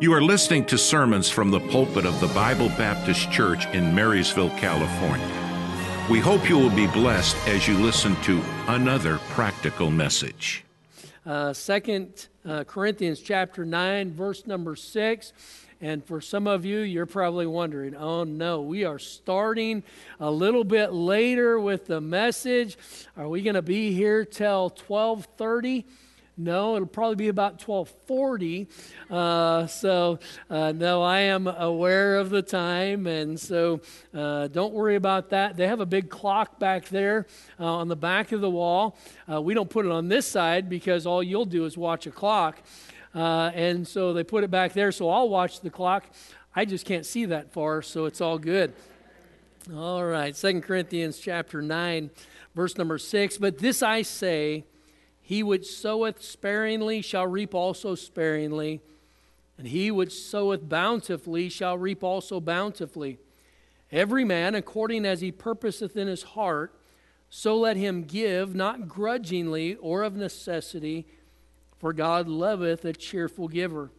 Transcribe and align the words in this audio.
You 0.00 0.12
are 0.12 0.20
listening 0.20 0.66
to 0.66 0.76
sermons 0.76 1.30
from 1.30 1.52
the 1.52 1.60
pulpit 1.60 2.04
of 2.04 2.20
the 2.20 2.26
Bible 2.26 2.68
Baptist 2.70 3.30
Church 3.30 3.66
in 3.66 3.94
Marysville, 3.94 4.50
California. 4.58 5.24
We 6.10 6.18
hope 6.18 6.48
you 6.48 6.58
will 6.58 6.74
be 6.74 6.88
blessed 6.88 7.36
as 7.46 7.68
you 7.68 7.78
listen 7.78 8.16
to 8.22 8.42
another 8.66 9.18
practical 9.30 9.92
message. 9.92 10.64
Uh, 11.24 11.52
Second 11.52 12.26
uh, 12.44 12.64
Corinthians 12.64 13.20
chapter 13.20 13.64
9, 13.64 14.12
verse 14.12 14.48
number 14.48 14.74
6. 14.74 15.32
And 15.80 16.04
for 16.04 16.20
some 16.20 16.48
of 16.48 16.64
you, 16.64 16.80
you're 16.80 17.06
probably 17.06 17.46
wondering, 17.46 17.94
oh 17.94 18.24
no, 18.24 18.62
we 18.62 18.84
are 18.84 18.98
starting 18.98 19.84
a 20.18 20.30
little 20.30 20.64
bit 20.64 20.92
later 20.92 21.60
with 21.60 21.86
the 21.86 22.00
message. 22.00 22.76
Are 23.16 23.28
we 23.28 23.42
going 23.42 23.54
to 23.54 23.62
be 23.62 23.92
here 23.92 24.24
till 24.24 24.70
1230? 24.70 25.86
No, 26.36 26.74
it'll 26.74 26.88
probably 26.88 27.14
be 27.14 27.28
about 27.28 27.62
1240. 27.64 28.66
Uh, 29.08 29.68
so, 29.68 30.18
uh, 30.50 30.72
no, 30.72 31.00
I 31.00 31.20
am 31.20 31.46
aware 31.46 32.16
of 32.16 32.30
the 32.30 32.42
time, 32.42 33.06
and 33.06 33.38
so 33.38 33.80
uh, 34.12 34.48
don't 34.48 34.74
worry 34.74 34.96
about 34.96 35.30
that. 35.30 35.56
They 35.56 35.68
have 35.68 35.78
a 35.78 35.86
big 35.86 36.10
clock 36.10 36.58
back 36.58 36.88
there 36.88 37.26
uh, 37.60 37.64
on 37.64 37.86
the 37.86 37.94
back 37.94 38.32
of 38.32 38.40
the 38.40 38.50
wall. 38.50 38.98
Uh, 39.30 39.40
we 39.40 39.54
don't 39.54 39.70
put 39.70 39.86
it 39.86 39.92
on 39.92 40.08
this 40.08 40.26
side 40.26 40.68
because 40.68 41.06
all 41.06 41.22
you'll 41.22 41.44
do 41.44 41.66
is 41.66 41.78
watch 41.78 42.08
a 42.08 42.10
clock. 42.10 42.58
Uh, 43.14 43.52
and 43.54 43.86
so 43.86 44.12
they 44.12 44.24
put 44.24 44.42
it 44.42 44.50
back 44.50 44.72
there, 44.72 44.90
so 44.90 45.08
I'll 45.08 45.28
watch 45.28 45.60
the 45.60 45.70
clock. 45.70 46.04
I 46.56 46.64
just 46.64 46.84
can't 46.84 47.06
see 47.06 47.26
that 47.26 47.52
far, 47.52 47.80
so 47.80 48.06
it's 48.06 48.20
all 48.20 48.38
good. 48.38 48.72
All 49.72 50.04
right, 50.04 50.34
Second 50.34 50.62
Corinthians 50.62 51.18
chapter 51.18 51.62
9, 51.62 52.10
verse 52.56 52.76
number 52.76 52.98
6. 52.98 53.38
But 53.38 53.58
this 53.58 53.84
I 53.84 54.02
say, 54.02 54.64
he 55.26 55.42
which 55.42 55.66
soweth 55.66 56.22
sparingly 56.22 57.00
shall 57.00 57.26
reap 57.26 57.54
also 57.54 57.94
sparingly, 57.94 58.82
and 59.56 59.66
he 59.66 59.90
which 59.90 60.12
soweth 60.12 60.68
bountifully 60.68 61.48
shall 61.48 61.78
reap 61.78 62.04
also 62.04 62.40
bountifully. 62.40 63.16
Every 63.90 64.22
man 64.22 64.54
according 64.54 65.06
as 65.06 65.22
he 65.22 65.32
purposeth 65.32 65.96
in 65.96 66.08
his 66.08 66.24
heart, 66.24 66.78
so 67.30 67.56
let 67.56 67.78
him 67.78 68.04
give, 68.04 68.54
not 68.54 68.86
grudgingly 68.86 69.76
or 69.76 70.02
of 70.02 70.14
necessity, 70.14 71.06
for 71.78 71.94
God 71.94 72.28
loveth 72.28 72.84
a 72.84 72.92
cheerful 72.92 73.48
giver. 73.48 73.90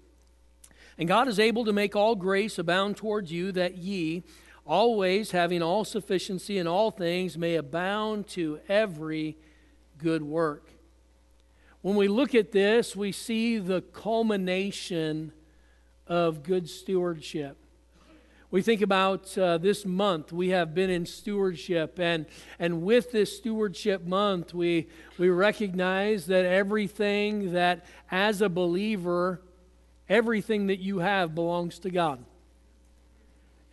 And 0.95 1.08
God 1.08 1.28
is 1.28 1.39
able 1.39 1.66
to 1.66 1.73
make 1.73 1.95
all 1.95 2.14
grace 2.14 2.60
abound 2.60 2.98
towards 2.98 3.32
you, 3.32 3.52
that 3.54 3.80
ye, 3.80 4.22
always 4.64 5.32
having 5.32 5.64
all 5.64 5.86
sufficiency 5.86 6.60
in 6.60 6.67
all 6.67 6.92
things, 6.92 7.36
may 7.36 7.56
abound 7.56 8.28
to 8.28 8.60
every 8.70 9.38
good 9.98 10.22
work. 10.22 10.70
When 11.86 11.95
we 11.95 12.08
look 12.08 12.33
at 12.33 12.52
this, 12.52 12.95
we 12.95 13.11
see 13.11 13.59
the 13.59 13.81
culmination 13.81 15.31
of 16.08 16.42
good 16.42 16.67
stewardship. 16.67 17.58
We 18.50 18.64
think 18.64 18.81
about 18.81 19.38
uh, 19.38 19.59
this 19.59 19.86
month, 19.86 20.33
we 20.33 20.50
have 20.50 20.73
been 20.73 20.89
in 20.89 21.05
stewardship, 21.05 22.00
and, 22.00 22.25
and 22.58 22.81
with 22.81 23.11
this 23.11 23.38
stewardship 23.38 24.03
month, 24.03 24.52
we, 24.52 24.88
we 25.19 25.30
recognize 25.30 26.25
that 26.25 26.44
everything 26.44 27.53
that, 27.53 27.86
as 28.09 28.42
a 28.42 28.49
believer, 28.49 29.44
everything 30.09 30.66
that 30.66 30.80
you 30.80 30.97
have 30.97 31.36
belongs 31.36 31.77
to 31.77 31.92
God. 31.92 32.25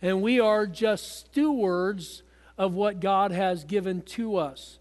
And 0.03 0.21
we 0.21 0.39
are 0.39 0.67
just 0.67 1.17
stewards 1.17 2.21
of 2.59 2.75
what 2.75 2.99
God 2.99 3.31
has 3.31 3.63
given 3.63 4.03
to 4.03 4.35
us. 4.35 4.77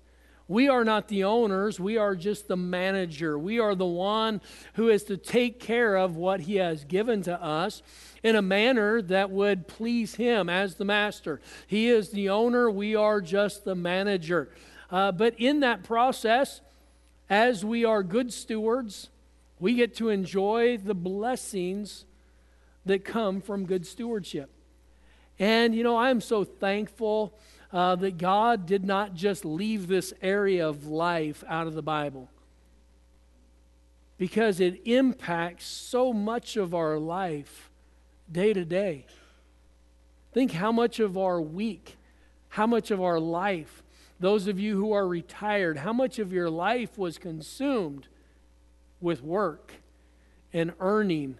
We 0.53 0.69
are 0.69 0.84
not 0.84 1.08
the 1.08 1.25
owners, 1.25 1.81
we 1.81 1.97
are 1.97 2.14
just 2.14 2.47
the 2.47 2.58
manager. 2.58 3.39
We 3.39 3.58
are 3.58 3.75
the 3.75 3.86
one 3.86 4.42
who 4.75 4.91
is 4.91 5.03
to 5.05 5.17
take 5.17 5.58
care 5.61 5.97
of 5.97 6.17
what 6.17 6.41
He 6.41 6.56
has 6.56 6.84
given 6.84 7.22
to 7.22 7.42
us 7.42 7.83
in 8.22 8.36
a 8.36 8.42
manner 8.42 9.00
that 9.00 9.30
would 9.30 9.67
please 9.67 10.17
Him 10.17 10.50
as 10.50 10.75
the 10.75 10.84
master. 10.84 11.41
He 11.67 11.89
is 11.89 12.11
the 12.11 12.28
owner, 12.28 12.70
we 12.70 12.95
are 12.95 13.23
just 13.23 13.64
the 13.64 13.75
manager. 13.75 14.50
Uh, 14.90 15.11
but 15.11 15.35
in 15.39 15.61
that 15.61 15.85
process, 15.85 16.61
as 17.30 17.64
we 17.64 17.86
are 17.86 18.02
good 18.02 18.30
stewards, 18.30 19.08
we 19.58 19.73
get 19.73 19.96
to 19.96 20.11
enjoy 20.11 20.77
the 20.77 20.95
blessings 20.95 22.05
that 22.84 23.07
come 23.07 23.40
from 23.40 23.64
good 23.64 23.86
stewardship. 23.86 24.51
And, 25.39 25.74
you 25.74 25.83
know, 25.83 25.96
I'm 25.96 26.20
so 26.20 26.45
thankful 26.45 27.39
uh, 27.72 27.96
that 27.96 28.18
God 28.18 28.66
did 28.66 28.84
not 28.84 29.14
just 29.14 29.44
leave 29.44 29.86
this 29.88 30.12
area 30.20 30.68
of 30.68 30.86
life 30.86 31.42
out 31.48 31.66
of 31.66 31.74
the 31.74 31.83
Bible 31.83 32.28
because 34.18 34.60
it 34.60 34.80
impacts 34.84 35.66
so 35.66 36.12
much 36.12 36.56
of 36.56 36.74
our 36.74 36.98
life 36.98 37.70
day 38.30 38.52
to 38.52 38.64
day. 38.64 39.06
Think 40.33 40.52
how 40.52 40.70
much 40.70 41.00
of 41.00 41.18
our 41.18 41.40
week, 41.40 41.96
how 42.50 42.66
much 42.66 42.90
of 42.90 43.00
our 43.00 43.18
life, 43.18 43.83
those 44.20 44.46
of 44.46 44.60
you 44.60 44.77
who 44.77 44.92
are 44.92 45.08
retired, 45.08 45.78
how 45.78 45.92
much 45.92 46.18
of 46.18 46.33
your 46.33 46.50
life 46.50 46.96
was 46.96 47.18
consumed 47.18 48.06
with 49.00 49.22
work 49.22 49.72
and 50.52 50.72
earning 50.78 51.39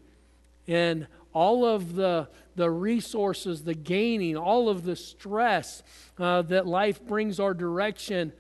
and 0.67 1.07
all 1.33 1.65
of 1.65 1.95
the, 1.95 2.29
the 2.57 2.71
resources, 2.71 3.65
the 3.65 3.75
gaining, 3.75 4.37
all 4.37 4.69
of 4.69 4.85
the 4.85 4.97
stress 4.97 5.83
uh, 6.19 6.43
that 6.43 6.67
life 6.67 7.05
brings 7.05 7.41
our 7.41 7.55
direction 7.55 8.33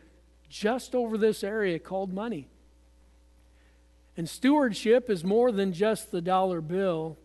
just 0.48 0.94
over 0.94 1.16
this 1.16 1.42
area 1.42 1.78
called 1.78 2.12
money. 2.12 2.48
And 4.16 4.28
stewardship 4.28 5.08
is 5.08 5.24
more 5.24 5.50
than 5.50 5.72
just 5.72 6.10
the 6.10 6.20
dollar 6.20 6.60
bill, 6.60 7.16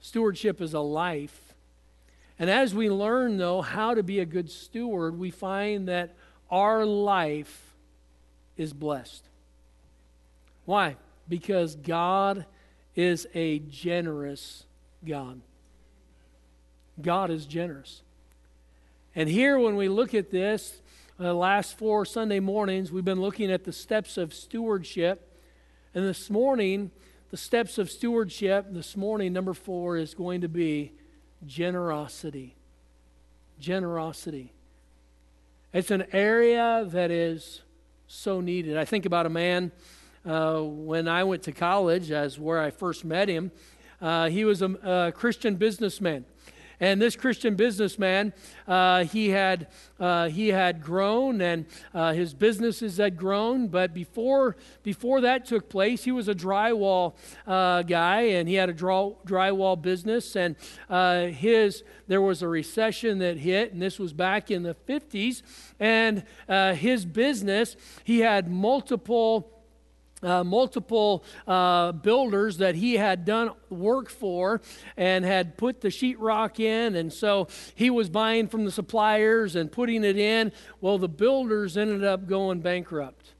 stewardship 0.00 0.60
is 0.60 0.74
a 0.74 0.80
life. 0.80 1.54
And 2.38 2.50
as 2.50 2.74
we 2.74 2.90
learn, 2.90 3.36
though, 3.36 3.62
how 3.62 3.94
to 3.94 4.02
be 4.02 4.18
a 4.18 4.24
good 4.24 4.50
steward, 4.50 5.16
we 5.16 5.30
find 5.30 5.86
that 5.86 6.16
our 6.50 6.84
life 6.84 7.74
is 8.56 8.72
blessed. 8.72 9.24
Why? 10.64 10.96
Because 11.28 11.76
God 11.76 12.44
is 12.96 13.28
a 13.34 13.60
generous 13.60 14.66
God. 15.06 15.40
God 17.00 17.30
is 17.30 17.46
generous. 17.46 18.02
And 19.14 19.28
here, 19.28 19.58
when 19.58 19.76
we 19.76 19.88
look 19.88 20.14
at 20.14 20.30
this, 20.30 20.80
the 21.18 21.30
uh, 21.30 21.34
last 21.34 21.78
four 21.78 22.04
Sunday 22.04 22.40
mornings, 22.40 22.90
we've 22.90 23.04
been 23.04 23.20
looking 23.20 23.50
at 23.50 23.64
the 23.64 23.72
steps 23.72 24.16
of 24.16 24.34
stewardship. 24.34 25.30
And 25.94 26.04
this 26.04 26.28
morning, 26.28 26.90
the 27.30 27.36
steps 27.36 27.78
of 27.78 27.90
stewardship, 27.90 28.66
this 28.70 28.96
morning, 28.96 29.32
number 29.32 29.54
four, 29.54 29.96
is 29.96 30.14
going 30.14 30.40
to 30.40 30.48
be 30.48 30.92
generosity. 31.46 32.56
Generosity. 33.60 34.52
It's 35.72 35.90
an 35.90 36.06
area 36.12 36.84
that 36.88 37.10
is 37.10 37.62
so 38.06 38.40
needed. 38.40 38.76
I 38.76 38.84
think 38.84 39.06
about 39.06 39.26
a 39.26 39.30
man 39.30 39.70
uh, 40.26 40.60
when 40.60 41.06
I 41.06 41.24
went 41.24 41.42
to 41.44 41.52
college, 41.52 42.10
as 42.10 42.38
where 42.38 42.60
I 42.60 42.70
first 42.70 43.04
met 43.04 43.28
him. 43.28 43.52
Uh, 44.04 44.28
he 44.28 44.44
was 44.44 44.60
a, 44.60 44.68
a, 44.82 45.12
Christian 45.12 45.56
businessman. 45.56 46.26
And 46.78 47.00
this 47.00 47.16
Christian 47.16 47.54
businessman, 47.54 48.34
uh, 48.68 49.04
he, 49.04 49.30
had, 49.30 49.68
uh, 49.98 50.28
he 50.28 50.48
had 50.48 50.82
grown 50.82 51.40
and 51.40 51.64
uh, 51.94 52.12
his 52.12 52.34
businesses 52.34 52.98
had 52.98 53.16
grown. 53.16 53.68
But 53.68 53.94
before, 53.94 54.56
before 54.82 55.22
that 55.22 55.46
took 55.46 55.70
place, 55.70 56.04
he 56.04 56.12
was 56.12 56.28
a 56.28 56.34
drywall 56.34 57.14
uh, 57.46 57.80
guy 57.82 58.22
and 58.22 58.46
he 58.46 58.56
had 58.56 58.68
a 58.68 58.74
draw, 58.74 59.14
drywall 59.26 59.80
business. 59.80 60.36
And 60.36 60.56
his, 61.34 61.82
there 62.06 62.20
was 62.20 62.42
a 62.42 62.48
recession 62.48 63.20
that 63.20 63.38
hit, 63.38 63.72
and 63.72 63.80
this 63.80 63.98
was 63.98 64.12
back 64.12 64.50
in 64.50 64.64
the 64.64 64.76
50s. 64.86 65.40
And 65.80 66.24
his 66.76 67.06
business, 67.06 67.76
he 68.02 68.18
had 68.18 68.50
multiple 68.50 69.53
uh, 70.24 70.42
multiple 70.42 71.24
uh, 71.46 71.92
builders 71.92 72.58
that 72.58 72.74
he 72.74 72.94
had 72.94 73.24
done 73.24 73.50
work 73.70 74.10
for 74.10 74.60
and 74.96 75.24
had 75.24 75.56
put 75.56 75.80
the 75.80 75.88
sheetrock 75.88 76.58
in. 76.58 76.96
And 76.96 77.12
so 77.12 77.48
he 77.74 77.90
was 77.90 78.08
buying 78.08 78.48
from 78.48 78.64
the 78.64 78.72
suppliers 78.72 79.56
and 79.56 79.70
putting 79.70 80.04
it 80.04 80.16
in. 80.16 80.52
Well, 80.80 80.98
the 80.98 81.08
builders 81.08 81.76
ended 81.76 82.04
up 82.04 82.26
going 82.26 82.60
bankrupt. 82.60 83.32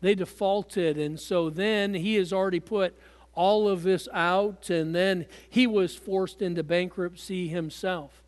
They 0.00 0.14
defaulted. 0.14 0.98
And 0.98 1.18
so 1.18 1.50
then 1.50 1.94
he 1.94 2.14
has 2.16 2.32
already 2.32 2.60
put 2.60 2.96
all 3.34 3.68
of 3.68 3.84
this 3.84 4.08
out, 4.12 4.68
and 4.68 4.92
then 4.92 5.24
he 5.48 5.64
was 5.64 5.94
forced 5.94 6.42
into 6.42 6.64
bankruptcy 6.64 7.46
himself. 7.46 8.20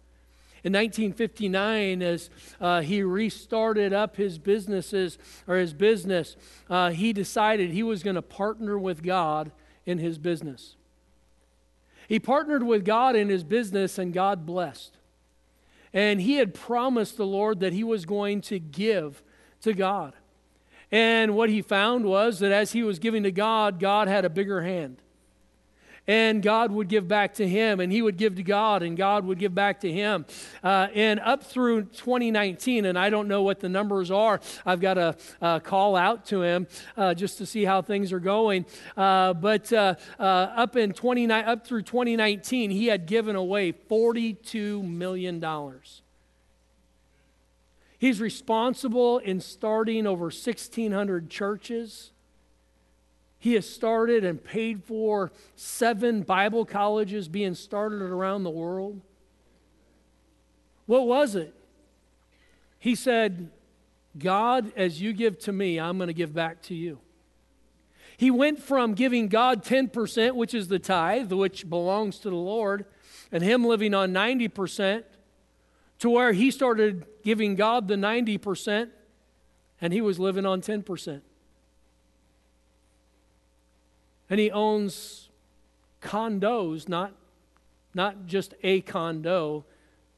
In 0.62 0.74
1959, 0.74 2.02
as 2.02 2.28
uh, 2.60 2.82
he 2.82 3.02
restarted 3.02 3.92
up 3.92 4.16
his 4.16 4.38
businesses 4.38 5.18
or 5.48 5.56
his 5.56 5.72
business, 5.72 6.36
uh, 6.68 6.90
he 6.90 7.12
decided 7.12 7.70
he 7.70 7.82
was 7.82 8.02
going 8.02 8.16
to 8.16 8.22
partner 8.22 8.78
with 8.78 9.02
God 9.02 9.52
in 9.86 9.98
his 9.98 10.18
business. 10.18 10.76
He 12.08 12.18
partnered 12.18 12.62
with 12.62 12.84
God 12.84 13.16
in 13.16 13.28
his 13.28 13.44
business, 13.44 13.96
and 13.96 14.12
God 14.12 14.44
blessed. 14.44 14.96
And 15.92 16.20
he 16.20 16.34
had 16.34 16.54
promised 16.54 17.16
the 17.16 17.26
Lord 17.26 17.60
that 17.60 17.72
he 17.72 17.84
was 17.84 18.04
going 18.04 18.40
to 18.42 18.58
give 18.58 19.22
to 19.62 19.72
God. 19.72 20.14
And 20.92 21.36
what 21.36 21.50
he 21.50 21.62
found 21.62 22.04
was 22.04 22.40
that 22.40 22.52
as 22.52 22.72
he 22.72 22.82
was 22.82 22.98
giving 22.98 23.22
to 23.22 23.32
God, 23.32 23.78
God 23.78 24.08
had 24.08 24.24
a 24.24 24.30
bigger 24.30 24.62
hand. 24.62 25.00
And 26.06 26.42
God 26.42 26.72
would 26.72 26.88
give 26.88 27.06
back 27.06 27.34
to 27.34 27.46
him, 27.46 27.80
and 27.80 27.92
he 27.92 28.02
would 28.02 28.16
give 28.16 28.36
to 28.36 28.42
God, 28.42 28.82
and 28.82 28.96
God 28.96 29.24
would 29.24 29.38
give 29.38 29.54
back 29.54 29.80
to 29.80 29.92
him. 29.92 30.26
Uh, 30.62 30.88
and 30.94 31.20
up 31.20 31.44
through 31.44 31.84
2019, 31.84 32.84
and 32.84 32.98
I 32.98 33.10
don't 33.10 33.28
know 33.28 33.42
what 33.42 33.60
the 33.60 33.68
numbers 33.68 34.10
are, 34.10 34.40
I've 34.64 34.80
got 34.80 34.94
to 34.94 35.16
uh, 35.40 35.60
call 35.60 35.96
out 35.96 36.26
to 36.26 36.42
him 36.42 36.66
uh, 36.96 37.14
just 37.14 37.38
to 37.38 37.46
see 37.46 37.64
how 37.64 37.82
things 37.82 38.12
are 38.12 38.20
going. 38.20 38.66
Uh, 38.96 39.34
but 39.34 39.72
uh, 39.72 39.94
uh, 40.18 40.22
up 40.22 40.76
in 40.76 40.92
29, 40.92 41.44
up 41.44 41.66
through 41.66 41.82
2019, 41.82 42.70
he 42.70 42.86
had 42.86 43.06
given 43.06 43.36
away 43.36 43.72
42 43.72 44.82
million 44.82 45.40
dollars. 45.40 46.02
He's 48.00 48.18
responsible 48.18 49.18
in 49.18 49.40
starting 49.40 50.06
over 50.06 50.24
1,600 50.24 51.28
churches. 51.28 52.12
He 53.40 53.54
has 53.54 53.68
started 53.68 54.22
and 54.22 54.44
paid 54.44 54.84
for 54.84 55.32
seven 55.56 56.20
Bible 56.20 56.66
colleges 56.66 57.26
being 57.26 57.54
started 57.54 58.02
around 58.02 58.44
the 58.44 58.50
world. 58.50 59.00
What 60.84 61.06
was 61.06 61.34
it? 61.34 61.54
He 62.78 62.94
said, 62.94 63.50
God, 64.18 64.72
as 64.76 65.00
you 65.00 65.14
give 65.14 65.38
to 65.40 65.52
me, 65.52 65.80
I'm 65.80 65.96
going 65.96 66.08
to 66.08 66.14
give 66.14 66.34
back 66.34 66.60
to 66.64 66.74
you. 66.74 66.98
He 68.18 68.30
went 68.30 68.62
from 68.62 68.92
giving 68.92 69.28
God 69.28 69.64
10%, 69.64 70.34
which 70.34 70.52
is 70.52 70.68
the 70.68 70.78
tithe, 70.78 71.32
which 71.32 71.68
belongs 71.70 72.18
to 72.18 72.28
the 72.28 72.36
Lord, 72.36 72.84
and 73.32 73.42
him 73.42 73.64
living 73.64 73.94
on 73.94 74.12
90%, 74.12 75.04
to 76.00 76.10
where 76.10 76.32
he 76.32 76.50
started 76.50 77.06
giving 77.22 77.54
God 77.54 77.88
the 77.88 77.94
90%, 77.94 78.90
and 79.80 79.92
he 79.94 80.02
was 80.02 80.18
living 80.18 80.44
on 80.44 80.60
10%. 80.60 81.22
And 84.30 84.38
he 84.38 84.50
owns 84.50 85.28
condos, 86.00 86.88
not, 86.88 87.12
not 87.92 88.26
just 88.26 88.54
a 88.62 88.80
condo, 88.80 89.64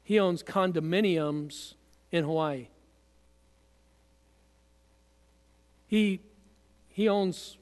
he 0.03 0.19
owns 0.19 0.43
condominiums 0.43 1.73
in 2.11 2.23
Hawaii. 2.23 2.67
He, 5.87 6.21
he 6.89 7.09
owns 7.09 7.57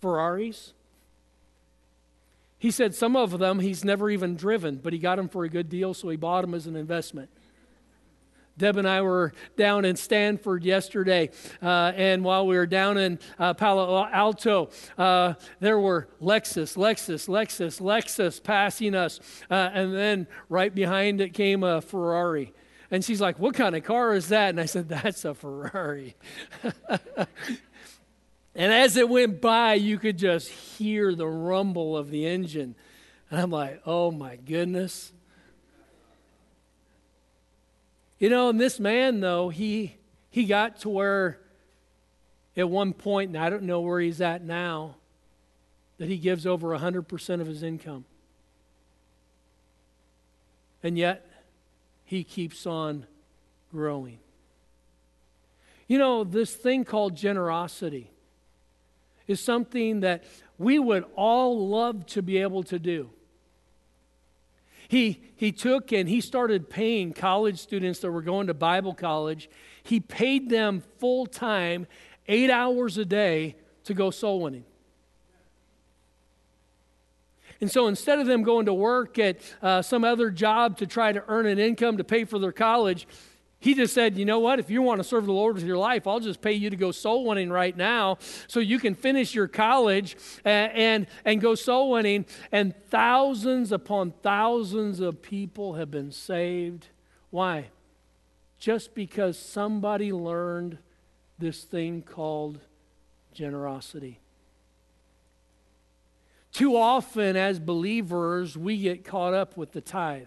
Ferraris. 0.00 0.74
He 2.58 2.70
said 2.70 2.94
some 2.94 3.16
of 3.16 3.38
them 3.38 3.58
he's 3.58 3.84
never 3.84 4.10
even 4.10 4.36
driven, 4.36 4.76
but 4.76 4.92
he 4.92 4.98
got 4.98 5.16
them 5.16 5.28
for 5.28 5.44
a 5.44 5.48
good 5.48 5.68
deal, 5.68 5.94
so 5.94 6.08
he 6.08 6.16
bought 6.16 6.42
them 6.42 6.54
as 6.54 6.66
an 6.66 6.76
investment. 6.76 7.30
Deb 8.60 8.76
and 8.76 8.86
I 8.86 9.00
were 9.00 9.32
down 9.56 9.86
in 9.86 9.96
Stanford 9.96 10.64
yesterday, 10.64 11.30
uh, 11.62 11.92
and 11.96 12.22
while 12.22 12.46
we 12.46 12.56
were 12.56 12.66
down 12.66 12.98
in 12.98 13.18
uh, 13.38 13.54
Palo 13.54 14.04
Alto, 14.04 14.68
uh, 14.98 15.32
there 15.60 15.78
were 15.78 16.08
Lexus, 16.20 16.76
Lexus, 16.76 17.26
Lexus, 17.26 17.80
Lexus 17.80 18.42
passing 18.42 18.94
us, 18.94 19.18
uh, 19.50 19.70
and 19.72 19.94
then 19.94 20.26
right 20.50 20.74
behind 20.74 21.22
it 21.22 21.32
came 21.32 21.64
a 21.64 21.80
Ferrari. 21.80 22.52
And 22.90 23.02
she's 23.02 23.20
like, 23.20 23.38
What 23.38 23.54
kind 23.54 23.74
of 23.74 23.82
car 23.82 24.12
is 24.12 24.28
that? 24.28 24.50
And 24.50 24.60
I 24.60 24.66
said, 24.66 24.90
That's 24.90 25.24
a 25.24 25.32
Ferrari. 25.32 26.16
and 28.54 28.72
as 28.72 28.98
it 28.98 29.08
went 29.08 29.40
by, 29.40 29.72
you 29.72 29.98
could 29.98 30.18
just 30.18 30.50
hear 30.50 31.14
the 31.14 31.26
rumble 31.26 31.96
of 31.96 32.10
the 32.10 32.26
engine. 32.26 32.74
And 33.30 33.40
I'm 33.40 33.50
like, 33.50 33.80
Oh 33.86 34.10
my 34.10 34.36
goodness. 34.36 35.12
You 38.20 38.28
know, 38.28 38.50
and 38.50 38.60
this 38.60 38.78
man, 38.78 39.20
though, 39.20 39.48
he, 39.48 39.96
he 40.30 40.44
got 40.44 40.80
to 40.80 40.90
where 40.90 41.40
at 42.56 42.68
one 42.68 42.92
point, 42.92 43.30
and 43.30 43.38
I 43.38 43.48
don't 43.48 43.62
know 43.62 43.80
where 43.80 43.98
he's 43.98 44.20
at 44.20 44.44
now, 44.44 44.96
that 45.96 46.06
he 46.08 46.18
gives 46.18 46.46
over 46.46 46.68
100% 46.78 47.40
of 47.40 47.46
his 47.46 47.62
income. 47.62 48.04
And 50.82 50.98
yet, 50.98 51.26
he 52.04 52.22
keeps 52.22 52.66
on 52.66 53.06
growing. 53.72 54.18
You 55.88 55.98
know, 55.98 56.22
this 56.22 56.54
thing 56.54 56.84
called 56.84 57.16
generosity 57.16 58.10
is 59.26 59.40
something 59.40 60.00
that 60.00 60.24
we 60.58 60.78
would 60.78 61.04
all 61.16 61.68
love 61.68 62.04
to 62.06 62.22
be 62.22 62.38
able 62.38 62.64
to 62.64 62.78
do. 62.78 63.10
He, 64.90 65.22
he 65.36 65.52
took 65.52 65.92
and 65.92 66.08
he 66.08 66.20
started 66.20 66.68
paying 66.68 67.12
college 67.12 67.60
students 67.60 68.00
that 68.00 68.10
were 68.10 68.22
going 68.22 68.48
to 68.48 68.54
Bible 68.54 68.92
college, 68.92 69.48
he 69.84 70.00
paid 70.00 70.50
them 70.50 70.82
full 70.98 71.26
time, 71.26 71.86
eight 72.26 72.50
hours 72.50 72.98
a 72.98 73.04
day, 73.04 73.54
to 73.84 73.94
go 73.94 74.10
soul 74.10 74.40
winning. 74.40 74.64
And 77.60 77.70
so 77.70 77.86
instead 77.86 78.18
of 78.18 78.26
them 78.26 78.42
going 78.42 78.66
to 78.66 78.74
work 78.74 79.16
at 79.20 79.36
uh, 79.62 79.80
some 79.80 80.02
other 80.02 80.28
job 80.28 80.78
to 80.78 80.88
try 80.88 81.12
to 81.12 81.22
earn 81.28 81.46
an 81.46 81.60
income 81.60 81.98
to 81.98 82.04
pay 82.04 82.24
for 82.24 82.40
their 82.40 82.50
college, 82.50 83.06
he 83.60 83.74
just 83.74 83.92
said, 83.92 84.16
you 84.16 84.24
know 84.24 84.38
what? 84.38 84.58
If 84.58 84.70
you 84.70 84.80
want 84.80 85.00
to 85.00 85.04
serve 85.04 85.26
the 85.26 85.34
Lord 85.34 85.56
with 85.56 85.64
your 85.64 85.76
life, 85.76 86.06
I'll 86.06 86.18
just 86.18 86.40
pay 86.40 86.54
you 86.54 86.70
to 86.70 86.76
go 86.76 86.92
soul 86.92 87.26
winning 87.26 87.50
right 87.50 87.76
now 87.76 88.16
so 88.46 88.58
you 88.58 88.78
can 88.78 88.94
finish 88.94 89.34
your 89.34 89.48
college 89.48 90.16
and, 90.46 90.72
and, 90.72 91.06
and 91.26 91.40
go 91.42 91.54
soul 91.54 91.90
winning. 91.90 92.24
And 92.50 92.74
thousands 92.88 93.70
upon 93.70 94.12
thousands 94.22 95.00
of 95.00 95.20
people 95.20 95.74
have 95.74 95.90
been 95.90 96.10
saved. 96.10 96.88
Why? 97.28 97.68
Just 98.58 98.94
because 98.94 99.38
somebody 99.38 100.10
learned 100.10 100.78
this 101.38 101.62
thing 101.62 102.00
called 102.00 102.60
generosity. 103.34 104.20
Too 106.50 106.78
often, 106.78 107.36
as 107.36 107.60
believers, 107.60 108.56
we 108.56 108.78
get 108.78 109.04
caught 109.04 109.34
up 109.34 109.58
with 109.58 109.72
the 109.72 109.82
tithe 109.82 110.26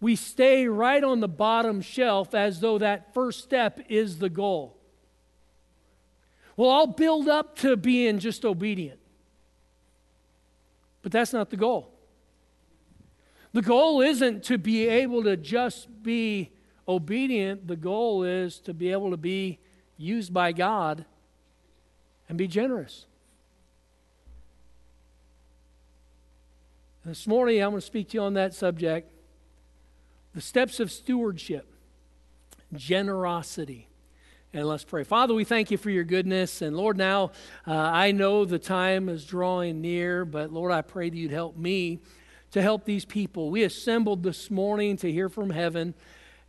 we 0.00 0.16
stay 0.16 0.66
right 0.66 1.04
on 1.04 1.20
the 1.20 1.28
bottom 1.28 1.82
shelf 1.82 2.34
as 2.34 2.60
though 2.60 2.78
that 2.78 3.12
first 3.12 3.44
step 3.44 3.80
is 3.88 4.18
the 4.18 4.30
goal. 4.30 4.78
Well, 6.56 6.70
I'll 6.70 6.86
build 6.86 7.28
up 7.28 7.56
to 7.58 7.76
being 7.76 8.18
just 8.18 8.44
obedient. 8.44 8.98
But 11.02 11.12
that's 11.12 11.32
not 11.32 11.50
the 11.50 11.56
goal. 11.56 11.94
The 13.52 13.62
goal 13.62 14.00
isn't 14.00 14.44
to 14.44 14.58
be 14.58 14.86
able 14.86 15.22
to 15.24 15.36
just 15.36 16.02
be 16.02 16.52
obedient, 16.86 17.66
the 17.66 17.76
goal 17.76 18.24
is 18.24 18.58
to 18.60 18.74
be 18.74 18.90
able 18.92 19.10
to 19.10 19.16
be 19.16 19.58
used 19.96 20.32
by 20.32 20.52
God 20.52 21.04
and 22.28 22.38
be 22.38 22.48
generous. 22.48 23.06
This 27.04 27.26
morning, 27.26 27.62
I'm 27.62 27.70
going 27.70 27.80
to 27.80 27.86
speak 27.86 28.10
to 28.10 28.18
you 28.18 28.22
on 28.22 28.34
that 28.34 28.54
subject. 28.54 29.10
The 30.34 30.40
steps 30.40 30.80
of 30.80 30.92
stewardship, 30.92 31.72
generosity. 32.72 33.88
And 34.52 34.66
let's 34.66 34.84
pray. 34.84 35.04
Father, 35.04 35.32
we 35.32 35.44
thank 35.44 35.70
you 35.70 35.76
for 35.76 35.90
your 35.90 36.04
goodness. 36.04 36.60
And 36.62 36.76
Lord, 36.76 36.96
now 36.96 37.32
uh, 37.66 37.74
I 37.74 38.12
know 38.12 38.44
the 38.44 38.58
time 38.58 39.08
is 39.08 39.24
drawing 39.24 39.80
near, 39.80 40.24
but 40.24 40.52
Lord, 40.52 40.72
I 40.72 40.82
pray 40.82 41.08
that 41.08 41.16
you'd 41.16 41.30
help 41.30 41.56
me 41.56 42.00
to 42.50 42.62
help 42.62 42.84
these 42.84 43.04
people. 43.04 43.50
We 43.50 43.62
assembled 43.62 44.22
this 44.22 44.50
morning 44.50 44.96
to 44.98 45.10
hear 45.10 45.28
from 45.28 45.50
heaven. 45.50 45.94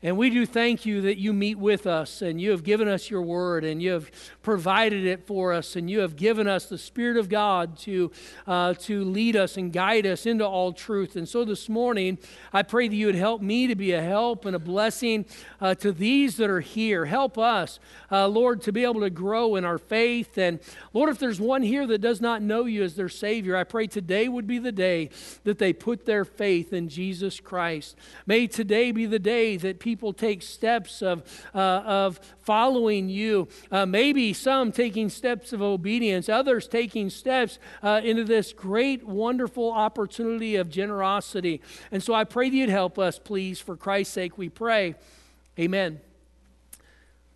And 0.03 0.17
we 0.17 0.31
do 0.31 0.47
thank 0.47 0.83
you 0.83 1.01
that 1.01 1.19
you 1.19 1.31
meet 1.31 1.59
with 1.59 1.85
us 1.85 2.23
and 2.23 2.41
you 2.41 2.49
have 2.49 2.63
given 2.63 2.87
us 2.87 3.11
your 3.11 3.21
word 3.21 3.63
and 3.63 3.79
you 3.79 3.91
have 3.91 4.09
provided 4.41 5.05
it 5.05 5.27
for 5.27 5.53
us 5.53 5.75
and 5.75 5.91
you 5.91 5.99
have 5.99 6.15
given 6.15 6.47
us 6.47 6.65
the 6.65 6.79
Spirit 6.79 7.17
of 7.17 7.29
God 7.29 7.77
to, 7.79 8.11
uh, 8.47 8.73
to 8.73 9.03
lead 9.03 9.35
us 9.35 9.57
and 9.57 9.71
guide 9.71 10.07
us 10.07 10.25
into 10.25 10.43
all 10.43 10.73
truth. 10.73 11.15
And 11.15 11.29
so 11.29 11.45
this 11.45 11.69
morning, 11.69 12.17
I 12.51 12.63
pray 12.63 12.87
that 12.87 12.95
you 12.95 13.05
would 13.05 13.15
help 13.15 13.43
me 13.43 13.67
to 13.67 13.75
be 13.75 13.91
a 13.91 14.01
help 14.01 14.45
and 14.45 14.55
a 14.55 14.59
blessing 14.59 15.23
uh, 15.59 15.75
to 15.75 15.91
these 15.91 16.35
that 16.37 16.49
are 16.49 16.61
here. 16.61 17.05
Help 17.05 17.37
us, 17.37 17.79
uh, 18.11 18.27
Lord, 18.27 18.63
to 18.63 18.71
be 18.71 18.83
able 18.83 19.01
to 19.01 19.11
grow 19.11 19.55
in 19.55 19.63
our 19.63 19.77
faith. 19.77 20.35
And 20.35 20.59
Lord, 20.93 21.11
if 21.11 21.19
there's 21.19 21.39
one 21.39 21.61
here 21.61 21.85
that 21.85 22.01
does 22.01 22.19
not 22.19 22.41
know 22.41 22.65
you 22.65 22.81
as 22.81 22.95
their 22.95 23.07
Savior, 23.07 23.55
I 23.55 23.65
pray 23.65 23.85
today 23.85 24.27
would 24.27 24.47
be 24.47 24.57
the 24.57 24.71
day 24.71 25.11
that 25.43 25.59
they 25.59 25.73
put 25.73 26.07
their 26.07 26.25
faith 26.25 26.73
in 26.73 26.89
Jesus 26.89 27.39
Christ. 27.39 27.95
May 28.25 28.47
today 28.47 28.91
be 28.91 29.05
the 29.05 29.19
day 29.19 29.57
that 29.57 29.77
people 29.77 29.90
people 29.91 30.13
take 30.13 30.41
steps 30.41 31.01
of, 31.01 31.21
uh, 31.53 31.57
of 31.57 32.17
following 32.39 33.09
you. 33.09 33.45
Uh, 33.69 33.85
maybe 33.85 34.31
some 34.31 34.71
taking 34.71 35.09
steps 35.09 35.51
of 35.51 35.61
obedience, 35.61 36.29
others 36.29 36.65
taking 36.65 37.09
steps 37.09 37.59
uh, 37.83 37.99
into 38.01 38.23
this 38.23 38.53
great, 38.53 39.05
wonderful 39.05 39.69
opportunity 39.69 40.55
of 40.55 40.69
generosity. 40.69 41.61
And 41.91 42.01
so 42.01 42.13
I 42.13 42.23
pray 42.23 42.49
that 42.49 42.55
you'd 42.55 42.69
help 42.69 42.97
us, 42.97 43.19
please. 43.19 43.59
For 43.59 43.75
Christ's 43.75 44.13
sake, 44.13 44.37
we 44.37 44.47
pray. 44.47 44.95
Amen. 45.59 45.99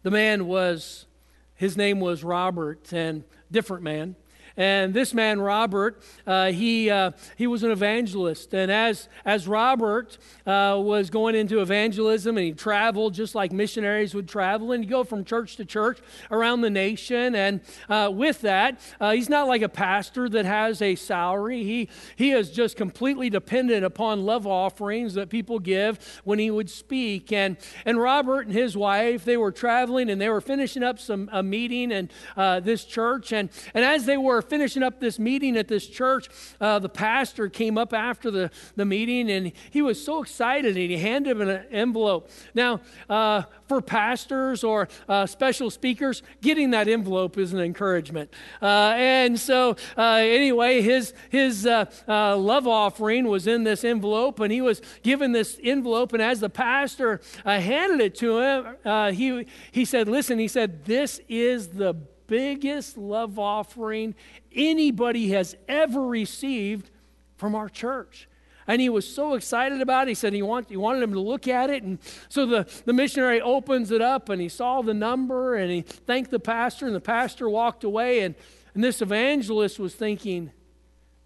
The 0.03 0.11
man 0.11 0.47
was, 0.47 1.07
his 1.55 1.75
name 1.75 1.99
was 1.99 2.23
Robert, 2.23 2.93
and 2.93 3.25
different 3.51 3.83
man. 3.83 4.15
And 4.57 4.93
this 4.93 5.13
man, 5.13 5.41
Robert, 5.41 6.01
uh, 6.25 6.51
he, 6.51 6.89
uh, 6.89 7.11
he 7.37 7.47
was 7.47 7.63
an 7.63 7.71
evangelist. 7.71 8.53
And 8.53 8.71
as, 8.71 9.09
as 9.25 9.47
Robert 9.47 10.17
uh, 10.45 10.79
was 10.81 11.09
going 11.09 11.35
into 11.35 11.61
evangelism 11.61 12.37
and 12.37 12.45
he 12.45 12.51
traveled 12.53 13.13
just 13.13 13.35
like 13.35 13.51
missionaries 13.51 14.15
would 14.15 14.29
travel, 14.29 14.71
and 14.71 14.83
he'd 14.83 14.89
go 14.89 15.03
from 15.03 15.25
church 15.25 15.57
to 15.57 15.65
church 15.65 15.99
around 16.31 16.61
the 16.61 16.69
nation. 16.69 17.35
And 17.35 17.61
uh, 17.89 18.09
with 18.13 18.41
that, 18.41 18.79
uh, 19.01 19.11
he's 19.11 19.29
not 19.29 19.47
like 19.47 19.61
a 19.61 19.69
pastor 19.69 20.29
that 20.29 20.45
has 20.45 20.81
a 20.81 20.95
salary. 20.95 21.63
He, 21.63 21.89
he 22.15 22.31
is 22.31 22.49
just 22.49 22.77
completely 22.77 23.29
dependent 23.29 23.83
upon 23.83 24.25
love 24.25 24.47
offerings 24.47 25.15
that 25.15 25.29
people 25.29 25.59
give 25.59 25.99
when 26.23 26.39
he 26.39 26.49
would 26.49 26.69
speak. 26.69 27.31
And, 27.31 27.57
and 27.85 27.99
Robert 27.99 28.47
and 28.47 28.53
his 28.53 28.77
wife, 28.77 29.25
they 29.25 29.37
were 29.37 29.51
traveling 29.51 30.09
and 30.09 30.21
they 30.21 30.29
were 30.29 30.41
finishing 30.41 30.83
up 30.83 30.99
some 30.99 31.29
a 31.31 31.43
meeting 31.43 31.91
in 31.91 32.09
uh, 32.37 32.59
this 32.59 32.85
church. 32.85 33.33
And, 33.33 33.49
and 33.73 33.83
as 33.83 34.05
they 34.05 34.17
were 34.17 34.41
finishing 34.49 34.83
up 34.83 34.99
this 34.99 35.19
meeting 35.19 35.57
at 35.57 35.67
this 35.67 35.87
church, 35.87 36.29
uh, 36.59 36.79
the 36.79 36.89
pastor 36.89 37.49
came 37.49 37.77
up 37.77 37.93
after 37.93 38.31
the, 38.31 38.51
the 38.75 38.85
meeting 38.85 39.29
and 39.29 39.51
he 39.71 39.81
was 39.81 40.03
so 40.03 40.21
excited 40.21 40.77
and 40.77 40.91
he 40.91 40.97
handed 40.97 41.31
him 41.31 41.41
an 41.41 41.65
envelope. 41.71 42.29
Now, 42.53 42.81
uh, 43.09 43.43
for 43.67 43.81
pastors 43.81 44.63
or 44.63 44.87
uh, 45.09 45.25
special 45.25 45.69
speakers, 45.69 46.21
getting 46.41 46.71
that 46.71 46.87
envelope 46.87 47.37
is 47.37 47.53
an 47.53 47.59
encouragement. 47.59 48.31
Uh, 48.61 48.93
and 48.95 49.39
so, 49.39 49.75
uh, 49.97 50.15
anyway, 50.21 50.81
his, 50.81 51.13
his 51.29 51.65
uh, 51.65 51.85
love 52.07 52.67
offering 52.67 53.27
was 53.27 53.47
in 53.47 53.63
this 53.63 53.83
envelope, 53.83 54.39
and 54.39 54.51
he 54.51 54.61
was 54.61 54.81
given 55.03 55.31
this 55.31 55.59
envelope. 55.63 56.13
And 56.13 56.21
as 56.21 56.39
the 56.39 56.49
pastor 56.49 57.21
handed 57.43 58.01
it 58.01 58.15
to 58.15 58.39
him, 58.39 59.13
he, 59.13 59.47
he 59.71 59.85
said, 59.85 60.07
Listen, 60.07 60.37
he 60.37 60.47
said, 60.47 60.85
this 60.85 61.19
is 61.27 61.69
the 61.69 61.95
biggest 62.27 62.97
love 62.97 63.37
offering 63.39 64.15
anybody 64.53 65.29
has 65.29 65.55
ever 65.67 66.01
received 66.01 66.89
from 67.37 67.55
our 67.55 67.69
church. 67.69 68.27
And 68.67 68.81
he 68.81 68.89
was 68.89 69.07
so 69.07 69.35
excited 69.35 69.81
about 69.81 70.07
it. 70.07 70.11
He 70.11 70.15
said 70.15 70.33
he, 70.33 70.41
want, 70.41 70.69
he 70.69 70.77
wanted 70.77 71.03
him 71.03 71.13
to 71.13 71.19
look 71.19 71.47
at 71.47 71.69
it. 71.69 71.83
And 71.83 71.99
so 72.29 72.45
the, 72.45 72.67
the 72.85 72.93
missionary 72.93 73.39
opens 73.39 73.91
it 73.91 74.01
up 74.01 74.29
and 74.29 74.41
he 74.41 74.49
saw 74.49 74.81
the 74.81 74.93
number 74.93 75.55
and 75.55 75.71
he 75.71 75.81
thanked 75.81 76.31
the 76.31 76.39
pastor. 76.39 76.87
And 76.87 76.95
the 76.95 77.01
pastor 77.01 77.47
walked 77.47 77.83
away. 77.83 78.21
And, 78.21 78.33
and 78.73 78.83
this 78.83 79.01
evangelist 79.01 79.77
was 79.77 79.93
thinking, 79.93 80.51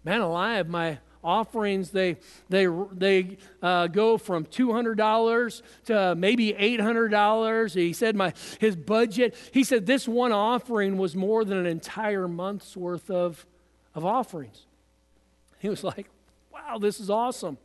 man 0.04 0.20
alive, 0.20 0.68
my 0.68 0.98
offerings 1.22 1.90
they 1.90 2.16
they 2.48 2.66
they 2.92 3.36
uh, 3.62 3.86
go 3.86 4.16
from 4.16 4.44
$200 4.46 5.62
to 5.84 6.14
maybe 6.14 6.52
$800 6.52 7.74
he 7.74 7.92
said 7.92 8.16
my 8.16 8.32
his 8.58 8.74
budget 8.74 9.36
he 9.52 9.64
said 9.64 9.86
this 9.86 10.08
one 10.08 10.32
offering 10.32 10.96
was 10.96 11.14
more 11.14 11.44
than 11.44 11.58
an 11.58 11.66
entire 11.66 12.26
month's 12.26 12.76
worth 12.76 13.10
of 13.10 13.46
of 13.94 14.04
offerings 14.04 14.66
he 15.58 15.68
was 15.68 15.84
like 15.84 16.08
wow, 16.70 16.78
this 16.78 17.00
is 17.00 17.10
awesome. 17.10 17.58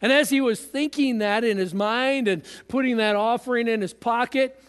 And 0.00 0.12
as 0.12 0.30
he 0.30 0.40
was 0.40 0.60
thinking 0.60 1.18
that 1.18 1.44
in 1.44 1.58
his 1.58 1.74
mind 1.74 2.28
and 2.28 2.42
putting 2.68 2.98
that 2.98 3.16
offering 3.16 3.66
in 3.66 3.80
his 3.80 3.92
pocket, 3.92 4.62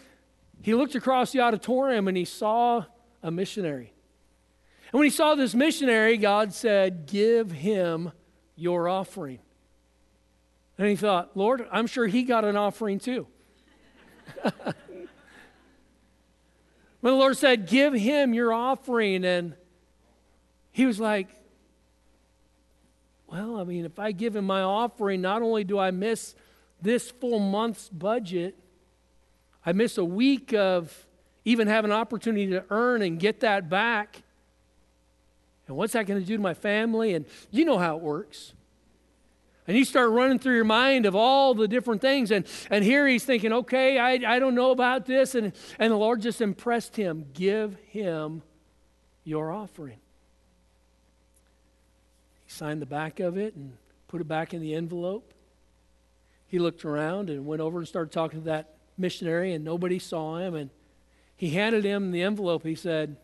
he 0.62 0.74
looked 0.74 0.94
across 0.94 1.32
the 1.32 1.40
auditorium 1.40 2.08
and 2.08 2.16
he 2.16 2.24
saw 2.24 2.84
a 3.22 3.30
missionary. 3.30 3.92
And 4.92 4.98
when 4.98 5.04
he 5.04 5.10
saw 5.10 5.34
this 5.34 5.54
missionary, 5.54 6.16
God 6.16 6.52
said, 6.52 7.06
Give 7.06 7.50
him 7.50 8.12
your 8.56 8.88
offering. 8.88 9.38
And 10.78 10.88
he 10.88 10.96
thought, 10.96 11.36
Lord, 11.36 11.66
I'm 11.70 11.86
sure 11.86 12.06
he 12.06 12.22
got 12.22 12.44
an 12.44 12.56
offering 12.56 12.98
too. 12.98 13.26
when 14.42 14.54
the 17.02 17.12
Lord 17.12 17.36
said, 17.36 17.66
Give 17.68 17.92
him 17.92 18.34
your 18.34 18.52
offering, 18.52 19.24
and 19.24 19.54
he 20.72 20.86
was 20.86 20.98
like, 20.98 21.28
well, 23.26 23.58
I 23.58 23.64
mean, 23.64 23.84
if 23.84 23.98
I 23.98 24.10
give 24.10 24.34
him 24.34 24.44
my 24.44 24.62
offering, 24.62 25.20
not 25.20 25.40
only 25.42 25.62
do 25.62 25.78
I 25.78 25.92
miss 25.92 26.34
this 26.82 27.10
full 27.10 27.38
month's 27.38 27.88
budget, 27.88 28.56
I 29.64 29.72
miss 29.72 29.98
a 29.98 30.04
week 30.04 30.52
of 30.52 31.06
even 31.44 31.68
having 31.68 31.92
an 31.92 31.96
opportunity 31.96 32.48
to 32.48 32.64
earn 32.70 33.02
and 33.02 33.20
get 33.20 33.40
that 33.40 33.68
back. 33.68 34.22
And 35.70 35.76
what's 35.76 35.92
that 35.92 36.04
going 36.04 36.20
to 36.20 36.26
do 36.26 36.36
to 36.36 36.42
my 36.42 36.52
family? 36.52 37.14
And 37.14 37.24
you 37.52 37.64
know 37.64 37.78
how 37.78 37.96
it 37.96 38.02
works. 38.02 38.54
And 39.68 39.78
you 39.78 39.84
start 39.84 40.10
running 40.10 40.40
through 40.40 40.56
your 40.56 40.64
mind 40.64 41.06
of 41.06 41.14
all 41.14 41.54
the 41.54 41.68
different 41.68 42.00
things. 42.00 42.32
And, 42.32 42.44
and 42.70 42.82
here 42.82 43.06
he's 43.06 43.24
thinking, 43.24 43.52
okay, 43.52 43.96
I, 43.96 44.14
I 44.34 44.40
don't 44.40 44.56
know 44.56 44.72
about 44.72 45.06
this. 45.06 45.36
And, 45.36 45.52
and 45.78 45.92
the 45.92 45.96
Lord 45.96 46.22
just 46.22 46.40
impressed 46.40 46.96
him 46.96 47.26
give 47.34 47.76
him 47.86 48.42
your 49.22 49.52
offering. 49.52 49.98
He 52.46 52.50
signed 52.50 52.82
the 52.82 52.86
back 52.86 53.20
of 53.20 53.38
it 53.38 53.54
and 53.54 53.74
put 54.08 54.20
it 54.20 54.26
back 54.26 54.52
in 54.52 54.60
the 54.60 54.74
envelope. 54.74 55.32
He 56.48 56.58
looked 56.58 56.84
around 56.84 57.30
and 57.30 57.46
went 57.46 57.62
over 57.62 57.78
and 57.78 57.86
started 57.86 58.10
talking 58.10 58.40
to 58.40 58.46
that 58.46 58.74
missionary, 58.98 59.52
and 59.52 59.64
nobody 59.64 60.00
saw 60.00 60.38
him. 60.38 60.56
And 60.56 60.70
he 61.36 61.50
handed 61.50 61.84
him 61.84 62.10
the 62.10 62.22
envelope. 62.22 62.64
He 62.64 62.74
said, 62.74 63.18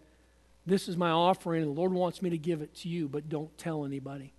This 0.67 0.89
is 0.89 0.97
my 0.97 1.11
offering, 1.11 1.63
and 1.63 1.77
the 1.77 1.79
Lord 1.79 1.93
wants 1.93 2.21
me 2.21 2.31
to 2.31 2.39
give 2.39 2.61
it 2.61 2.75
to 2.77 2.89
you, 2.89 3.09
but 3.09 3.29
don't 3.29 3.57
tell 3.57 3.85
anybody. 3.85 4.33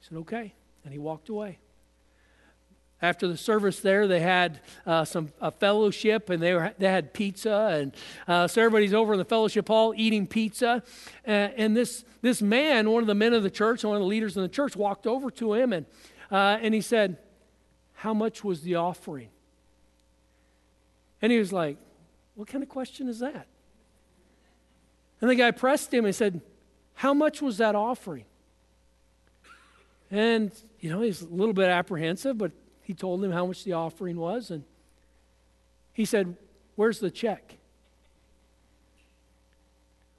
He 0.00 0.08
said, 0.08 0.18
Okay. 0.18 0.54
And 0.84 0.92
he 0.92 0.98
walked 0.98 1.28
away 1.28 1.58
after 3.02 3.26
the 3.26 3.36
service 3.36 3.80
there, 3.80 4.06
they 4.06 4.20
had 4.20 4.60
uh, 4.86 5.04
some 5.04 5.32
a 5.40 5.50
fellowship 5.50 6.30
and 6.30 6.40
they, 6.40 6.54
were, 6.54 6.72
they 6.78 6.86
had 6.86 7.12
pizza. 7.12 7.70
And 7.72 7.96
uh, 8.28 8.46
so 8.46 8.62
everybody's 8.62 8.94
over 8.94 9.12
in 9.12 9.18
the 9.18 9.24
fellowship 9.24 9.66
hall 9.66 9.92
eating 9.96 10.28
pizza. 10.28 10.82
Uh, 11.26 11.30
and 11.30 11.76
this, 11.76 12.04
this 12.22 12.40
man, 12.40 12.88
one 12.88 13.02
of 13.02 13.08
the 13.08 13.14
men 13.14 13.34
of 13.34 13.42
the 13.42 13.50
church, 13.50 13.84
one 13.84 13.96
of 13.96 14.00
the 14.00 14.06
leaders 14.06 14.36
in 14.36 14.42
the 14.42 14.48
church, 14.48 14.76
walked 14.76 15.08
over 15.08 15.30
to 15.32 15.54
him 15.54 15.72
and, 15.72 15.84
uh, 16.30 16.58
and 16.62 16.72
he 16.72 16.80
said, 16.80 17.18
How 17.94 18.14
much 18.14 18.44
was 18.44 18.62
the 18.62 18.76
offering? 18.76 19.30
And 21.20 21.32
he 21.32 21.38
was 21.38 21.52
like, 21.52 21.76
What 22.36 22.46
kind 22.46 22.62
of 22.62 22.68
question 22.68 23.08
is 23.08 23.18
that? 23.18 23.48
And 25.22 25.30
the 25.30 25.36
guy 25.36 25.52
pressed 25.52 25.94
him 25.94 26.04
and 26.04 26.14
said, 26.14 26.42
How 26.94 27.14
much 27.14 27.40
was 27.40 27.58
that 27.58 27.74
offering? 27.74 28.24
And, 30.10 30.52
you 30.80 30.90
know, 30.90 31.00
he's 31.00 31.22
a 31.22 31.28
little 31.28 31.54
bit 31.54 31.70
apprehensive, 31.70 32.36
but 32.36 32.50
he 32.82 32.92
told 32.92 33.24
him 33.24 33.30
how 33.30 33.46
much 33.46 33.64
the 33.64 33.72
offering 33.72 34.18
was, 34.18 34.50
and 34.50 34.64
he 35.94 36.04
said, 36.04 36.36
Where's 36.74 36.98
the 36.98 37.10
check? 37.10 37.54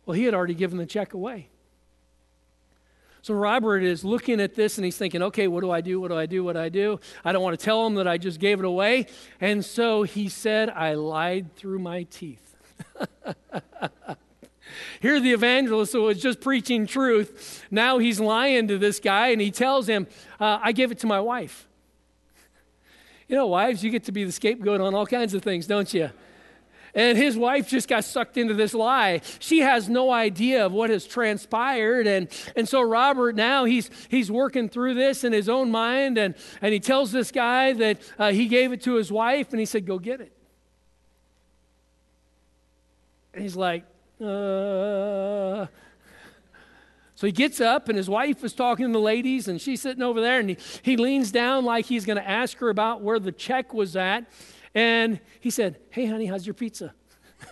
Well, 0.05 0.15
he 0.15 0.23
had 0.23 0.33
already 0.33 0.55
given 0.55 0.77
the 0.77 0.85
check 0.85 1.13
away. 1.13 1.49
So 3.21 3.33
Robert 3.33 3.83
is 3.83 4.03
looking 4.03 4.41
at 4.41 4.53
this 4.53 4.77
and 4.77 4.83
he's 4.83 4.97
thinking, 4.97 5.21
okay, 5.23 5.47
what 5.47 5.61
do 5.61 5.71
I 5.71 5.79
do? 5.79 6.01
What 6.01 6.09
do 6.09 6.17
I 6.17 6.25
do? 6.25 6.43
What 6.43 6.53
do 6.53 6.59
I 6.59 6.67
do? 6.67 6.99
I 7.23 7.31
don't 7.31 7.41
want 7.41 7.57
to 7.57 7.63
tell 7.63 7.87
him 7.87 7.95
that 7.95 8.05
I 8.05 8.17
just 8.17 8.37
gave 8.37 8.59
it 8.59 8.65
away. 8.65 9.07
And 9.39 9.63
so 9.63 10.03
he 10.03 10.27
said, 10.27 10.69
I 10.69 10.95
lied 10.95 11.55
through 11.55 11.79
my 11.79 12.03
teeth. 12.03 12.53
Here, 15.01 15.19
the 15.19 15.33
evangelist 15.33 15.93
who 15.93 16.03
was 16.03 16.21
just 16.21 16.41
preaching 16.41 16.85
truth, 16.85 17.63
now 17.71 17.97
he's 17.97 18.19
lying 18.19 18.67
to 18.67 18.77
this 18.77 18.99
guy 18.99 19.27
and 19.29 19.41
he 19.41 19.51
tells 19.51 19.87
him, 19.87 20.07
uh, 20.39 20.59
I 20.61 20.71
gave 20.71 20.91
it 20.91 20.99
to 20.99 21.07
my 21.07 21.19
wife. 21.19 21.67
You 23.27 23.35
know, 23.35 23.47
wives, 23.47 23.83
you 23.83 23.89
get 23.89 24.03
to 24.05 24.11
be 24.11 24.23
the 24.23 24.31
scapegoat 24.31 24.81
on 24.81 24.93
all 24.93 25.05
kinds 25.05 25.33
of 25.33 25.41
things, 25.41 25.65
don't 25.65 25.91
you? 25.93 26.09
And 26.95 27.17
his 27.17 27.35
wife 27.35 27.67
just 27.67 27.87
got 27.87 28.03
sucked 28.03 28.37
into 28.37 28.53
this 28.53 28.73
lie. 28.73 29.21
She 29.39 29.59
has 29.59 29.89
no 29.89 30.11
idea 30.11 30.65
of 30.65 30.71
what 30.71 30.91
has 30.91 31.05
transpired. 31.05 32.05
And, 32.05 32.27
and 32.55 32.69
so 32.69 32.81
Robert 32.81 33.35
now 33.35 33.65
he's 33.65 33.89
he's 34.09 34.29
working 34.29 34.69
through 34.69 34.93
this 34.93 35.23
in 35.23 35.33
his 35.33 35.49
own 35.49 35.71
mind, 35.71 36.19
and, 36.19 36.35
and 36.61 36.71
he 36.71 36.79
tells 36.79 37.11
this 37.11 37.31
guy 37.31 37.73
that 37.73 37.97
uh, 38.19 38.31
he 38.31 38.45
gave 38.45 38.71
it 38.71 38.83
to 38.83 38.93
his 38.93 39.11
wife, 39.11 39.49
and 39.51 39.59
he 39.59 39.65
said, 39.65 39.87
Go 39.87 39.97
get 39.97 40.21
it. 40.21 40.31
And 43.33 43.41
he's 43.41 43.55
like, 43.55 43.85
uh, 44.21 45.67
so 47.15 47.27
he 47.27 47.31
gets 47.31 47.61
up, 47.61 47.89
and 47.89 47.97
his 47.97 48.09
wife 48.09 48.43
is 48.43 48.53
talking 48.53 48.87
to 48.87 48.91
the 48.91 48.99
ladies, 48.99 49.47
and 49.47 49.61
she's 49.61 49.81
sitting 49.81 50.03
over 50.03 50.19
there, 50.19 50.39
and 50.39 50.49
he, 50.49 50.57
he 50.81 50.97
leans 50.97 51.31
down 51.31 51.63
like 51.65 51.85
he's 51.85 52.05
going 52.05 52.17
to 52.17 52.27
ask 52.27 52.57
her 52.57 52.69
about 52.69 53.01
where 53.01 53.19
the 53.19 53.31
check 53.31 53.73
was 53.73 53.95
at. 53.95 54.25
And 54.75 55.19
he 55.39 55.49
said, 55.49 55.79
Hey, 55.89 56.05
honey, 56.05 56.25
how's 56.25 56.45
your 56.45 56.55
pizza? 56.55 56.93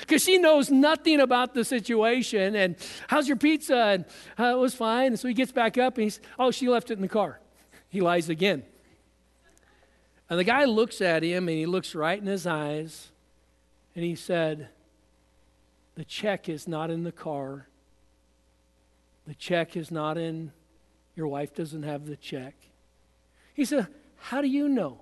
Because 0.00 0.22
she 0.22 0.38
knows 0.38 0.70
nothing 0.70 1.20
about 1.20 1.54
the 1.54 1.64
situation. 1.64 2.54
And 2.54 2.76
how's 3.08 3.28
your 3.28 3.36
pizza? 3.36 3.76
And 3.76 4.04
uh, 4.38 4.56
it 4.56 4.58
was 4.58 4.74
fine. 4.74 5.08
And 5.08 5.18
so 5.18 5.28
he 5.28 5.34
gets 5.34 5.52
back 5.52 5.78
up, 5.78 5.96
and 5.96 6.04
he's, 6.04 6.20
Oh, 6.38 6.50
she 6.50 6.68
left 6.68 6.90
it 6.90 6.94
in 6.94 7.02
the 7.02 7.08
car. 7.08 7.40
He 7.88 8.00
lies 8.00 8.28
again. 8.28 8.62
And 10.28 10.38
the 10.38 10.44
guy 10.44 10.64
looks 10.64 11.00
at 11.00 11.22
him, 11.22 11.48
and 11.48 11.56
he 11.56 11.66
looks 11.66 11.94
right 11.94 12.18
in 12.18 12.26
his 12.26 12.46
eyes, 12.46 13.10
and 13.94 14.04
he 14.04 14.16
said, 14.16 14.68
The 15.96 16.04
check 16.04 16.48
is 16.48 16.68
not 16.68 16.90
in 16.90 17.02
the 17.02 17.12
car 17.12 17.66
the 19.26 19.34
check 19.34 19.76
is 19.76 19.90
not 19.90 20.16
in, 20.16 20.52
your 21.16 21.26
wife 21.26 21.54
doesn't 21.54 21.82
have 21.82 22.06
the 22.06 22.16
check. 22.16 22.54
He 23.54 23.64
said, 23.64 23.88
How 24.16 24.40
do 24.40 24.46
you 24.46 24.68
know? 24.68 25.00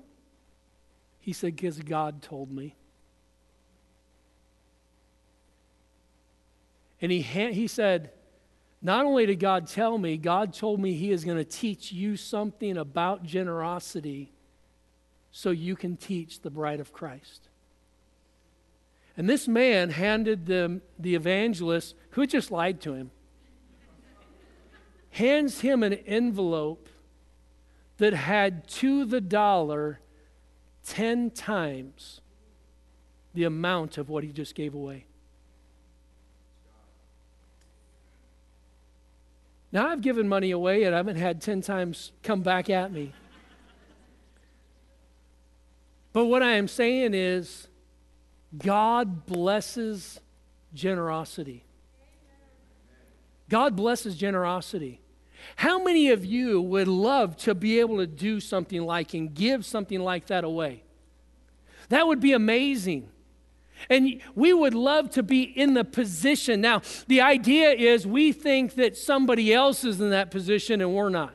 He 1.21 1.33
said, 1.33 1.57
Because 1.57 1.79
God 1.81 2.23
told 2.23 2.51
me. 2.51 2.75
And 7.03 7.13
he, 7.13 7.21
he 7.21 7.67
said, 7.67 8.13
Not 8.81 9.05
only 9.05 9.27
did 9.27 9.41
God 9.41 9.67
tell 9.67 9.99
me, 9.99 10.17
God 10.17 10.55
told 10.55 10.81
me 10.81 10.95
He 10.95 11.11
is 11.11 11.25
going 11.25 11.39
to 11.39 11.45
teach 11.45 11.93
you 11.93 12.17
something 12.17 12.79
about 12.79 13.25
generosity 13.25 14.33
so 15.33 15.51
you 15.51 15.77
can 15.77 15.97
teach 15.97 16.41
the 16.41 16.51
bride 16.51 16.81
of 16.81 16.93
Christ. 16.93 17.49
And 19.17 19.29
this 19.29 19.47
man 19.47 19.91
handed 19.91 20.47
the, 20.47 20.81
the 20.99 21.15
evangelist, 21.15 21.95
who 22.11 22.27
just 22.27 22.51
lied 22.51 22.81
to 22.83 22.95
him, 22.95 23.11
hands 25.11 25.61
him 25.61 25.83
an 25.83 25.93
envelope 25.93 26.89
that 27.99 28.13
had 28.13 28.67
to 28.67 29.05
the 29.05 29.21
dollar 29.21 30.01
10 30.87 31.31
times 31.31 32.21
the 33.35 33.45
amount 33.45 33.99
of 33.99 34.09
what 34.09 34.25
he 34.25 34.33
just 34.33 34.55
gave 34.55 34.75
away. 34.75 35.07
Now, 39.71 39.89
I've 39.89 40.01
given 40.01 40.29
money 40.29 40.53
away 40.53 40.85
and 40.85 40.95
I 40.95 40.99
haven't 40.99 41.17
had 41.17 41.41
10 41.41 41.61
times 41.61 42.13
come 42.23 42.43
back 42.43 42.71
at 42.71 42.93
me. 42.93 43.13
But 46.13 46.27
what 46.27 46.45
I 46.45 46.53
am 46.53 46.69
saying 46.69 47.13
is, 47.13 47.67
God 48.59 49.27
blesses 49.27 50.21
generosity. 50.73 51.65
God 53.49 53.77
blesses 53.77 54.17
generosity. 54.17 55.01
How 55.57 55.83
many 55.83 56.11
of 56.11 56.25
you 56.25 56.61
would 56.61 56.89
love 56.89 57.37
to 57.39 57.55
be 57.55 57.81
able 57.81 57.99
to 57.99 58.07
do 58.07 58.41
something 58.41 58.83
like 58.83 59.15
and 59.15 59.35
give 59.35 59.65
something 59.65 60.01
like 60.01 60.27
that 60.27 60.45
away? 60.45 60.83
That 61.91 62.07
would 62.07 62.21
be 62.21 62.33
amazing. 62.33 63.11
And 63.91 64.23
we 64.35 64.53
would 64.55 64.75
love 64.75 65.11
to 65.11 65.23
be 65.23 65.43
in 65.43 65.75
the 65.75 65.85
position. 65.85 66.61
Now, 66.61 66.81
the 67.07 67.21
idea 67.21 67.71
is 67.71 68.07
we 68.07 68.33
think 68.33 68.75
that 68.77 68.97
somebody 68.97 69.53
else 69.53 69.85
is 69.85 70.01
in 70.01 70.11
that 70.11 70.31
position 70.31 70.81
and 70.81 70.95
we're 70.95 71.11
not. 71.11 71.35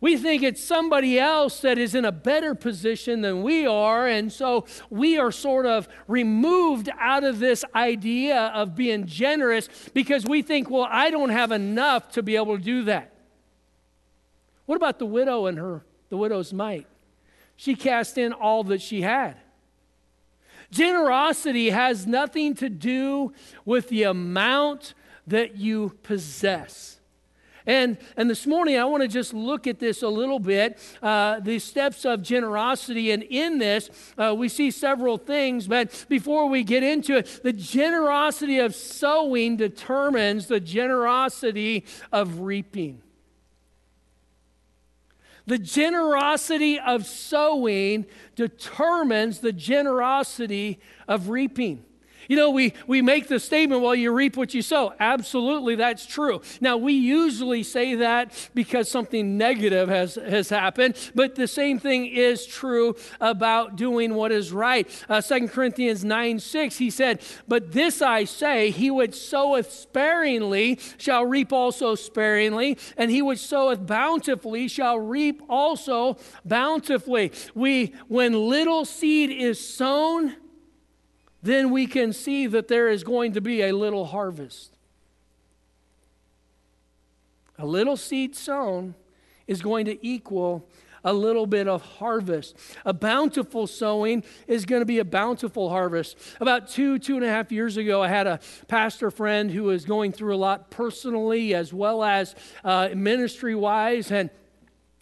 We 0.00 0.16
think 0.16 0.42
it's 0.42 0.62
somebody 0.62 1.18
else 1.18 1.60
that 1.60 1.76
is 1.76 1.94
in 1.94 2.04
a 2.04 2.12
better 2.12 2.54
position 2.54 3.20
than 3.20 3.42
we 3.42 3.66
are, 3.66 4.06
and 4.06 4.32
so 4.32 4.64
we 4.90 5.18
are 5.18 5.32
sort 5.32 5.66
of 5.66 5.88
removed 6.06 6.88
out 7.00 7.24
of 7.24 7.40
this 7.40 7.64
idea 7.74 8.52
of 8.54 8.76
being 8.76 9.06
generous 9.06 9.68
because 9.92 10.24
we 10.24 10.42
think, 10.42 10.70
well, 10.70 10.86
I 10.88 11.10
don't 11.10 11.30
have 11.30 11.50
enough 11.50 12.12
to 12.12 12.22
be 12.22 12.36
able 12.36 12.56
to 12.56 12.62
do 12.62 12.84
that. 12.84 13.12
What 14.66 14.76
about 14.76 14.98
the 14.98 15.06
widow 15.06 15.46
and 15.46 15.58
her, 15.58 15.84
the 16.10 16.16
widow's 16.16 16.52
mite? 16.52 16.86
She 17.56 17.74
cast 17.74 18.18
in 18.18 18.32
all 18.32 18.62
that 18.64 18.80
she 18.80 19.02
had. 19.02 19.36
Generosity 20.70 21.70
has 21.70 22.06
nothing 22.06 22.54
to 22.56 22.68
do 22.68 23.32
with 23.64 23.88
the 23.88 24.04
amount 24.04 24.94
that 25.26 25.56
you 25.56 25.96
possess. 26.02 26.97
And, 27.68 27.98
and 28.16 28.30
this 28.30 28.46
morning, 28.46 28.78
I 28.78 28.86
want 28.86 29.02
to 29.02 29.08
just 29.08 29.34
look 29.34 29.66
at 29.66 29.78
this 29.78 30.02
a 30.02 30.08
little 30.08 30.38
bit 30.38 30.78
uh, 31.02 31.38
the 31.40 31.58
steps 31.58 32.06
of 32.06 32.22
generosity. 32.22 33.10
And 33.10 33.22
in 33.22 33.58
this, 33.58 33.90
uh, 34.16 34.34
we 34.34 34.48
see 34.48 34.70
several 34.70 35.18
things. 35.18 35.68
But 35.68 36.06
before 36.08 36.48
we 36.48 36.64
get 36.64 36.82
into 36.82 37.18
it, 37.18 37.40
the 37.42 37.52
generosity 37.52 38.58
of 38.58 38.74
sowing 38.74 39.58
determines 39.58 40.46
the 40.46 40.60
generosity 40.60 41.84
of 42.10 42.40
reaping. 42.40 43.02
The 45.44 45.58
generosity 45.58 46.80
of 46.80 47.04
sowing 47.04 48.06
determines 48.34 49.40
the 49.40 49.52
generosity 49.52 50.80
of 51.06 51.28
reaping. 51.28 51.84
You 52.26 52.36
know, 52.36 52.50
we, 52.50 52.74
we 52.86 53.02
make 53.02 53.28
the 53.28 53.38
statement, 53.38 53.82
well, 53.82 53.94
you 53.94 54.12
reap 54.12 54.36
what 54.36 54.52
you 54.54 54.62
sow. 54.62 54.94
Absolutely, 54.98 55.76
that's 55.76 56.04
true. 56.04 56.42
Now, 56.60 56.76
we 56.76 56.92
usually 56.92 57.62
say 57.62 57.94
that 57.96 58.50
because 58.54 58.90
something 58.90 59.38
negative 59.38 59.88
has, 59.88 60.16
has 60.16 60.48
happened, 60.48 60.96
but 61.14 61.36
the 61.36 61.46
same 61.46 61.78
thing 61.78 62.06
is 62.06 62.46
true 62.46 62.96
about 63.20 63.76
doing 63.76 64.14
what 64.14 64.32
is 64.32 64.52
right. 64.52 64.88
Uh, 65.08 65.20
2 65.20 65.48
Corinthians 65.48 66.04
9 66.04 66.38
6, 66.38 66.76
he 66.76 66.90
said, 66.90 67.22
But 67.46 67.72
this 67.72 68.02
I 68.02 68.24
say, 68.24 68.70
he 68.70 68.90
which 68.90 69.14
soweth 69.14 69.70
sparingly 69.70 70.78
shall 70.96 71.24
reap 71.24 71.52
also 71.52 71.94
sparingly, 71.94 72.78
and 72.96 73.10
he 73.10 73.22
which 73.22 73.40
soweth 73.40 73.86
bountifully 73.86 74.68
shall 74.68 74.98
reap 74.98 75.42
also 75.48 76.16
bountifully. 76.44 77.32
We, 77.54 77.94
when 78.08 78.48
little 78.48 78.84
seed 78.84 79.30
is 79.30 79.58
sown, 79.58 80.36
then 81.48 81.70
we 81.70 81.86
can 81.86 82.12
see 82.12 82.46
that 82.46 82.68
there 82.68 82.88
is 82.88 83.04
going 83.04 83.32
to 83.32 83.40
be 83.40 83.62
a 83.62 83.72
little 83.72 84.06
harvest. 84.06 84.76
A 87.58 87.66
little 87.66 87.96
seed 87.96 88.36
sown 88.36 88.94
is 89.46 89.62
going 89.62 89.86
to 89.86 90.06
equal 90.06 90.68
a 91.04 91.12
little 91.12 91.46
bit 91.46 91.68
of 91.68 91.82
harvest. 91.82 92.56
A 92.84 92.92
bountiful 92.92 93.66
sowing 93.66 94.24
is 94.46 94.64
going 94.64 94.80
to 94.80 94.86
be 94.86 94.98
a 94.98 95.04
bountiful 95.04 95.70
harvest. 95.70 96.16
About 96.40 96.68
two, 96.68 96.98
two 96.98 97.16
and 97.16 97.24
a 97.24 97.28
half 97.28 97.50
years 97.50 97.76
ago, 97.76 98.02
I 98.02 98.08
had 98.08 98.26
a 98.26 98.40
pastor 98.66 99.10
friend 99.10 99.50
who 99.50 99.64
was 99.64 99.84
going 99.84 100.12
through 100.12 100.34
a 100.34 100.36
lot 100.36 100.70
personally 100.70 101.54
as 101.54 101.72
well 101.72 102.02
as 102.02 102.34
uh, 102.64 102.90
ministry 102.94 103.54
wise. 103.54 104.10
And 104.10 104.30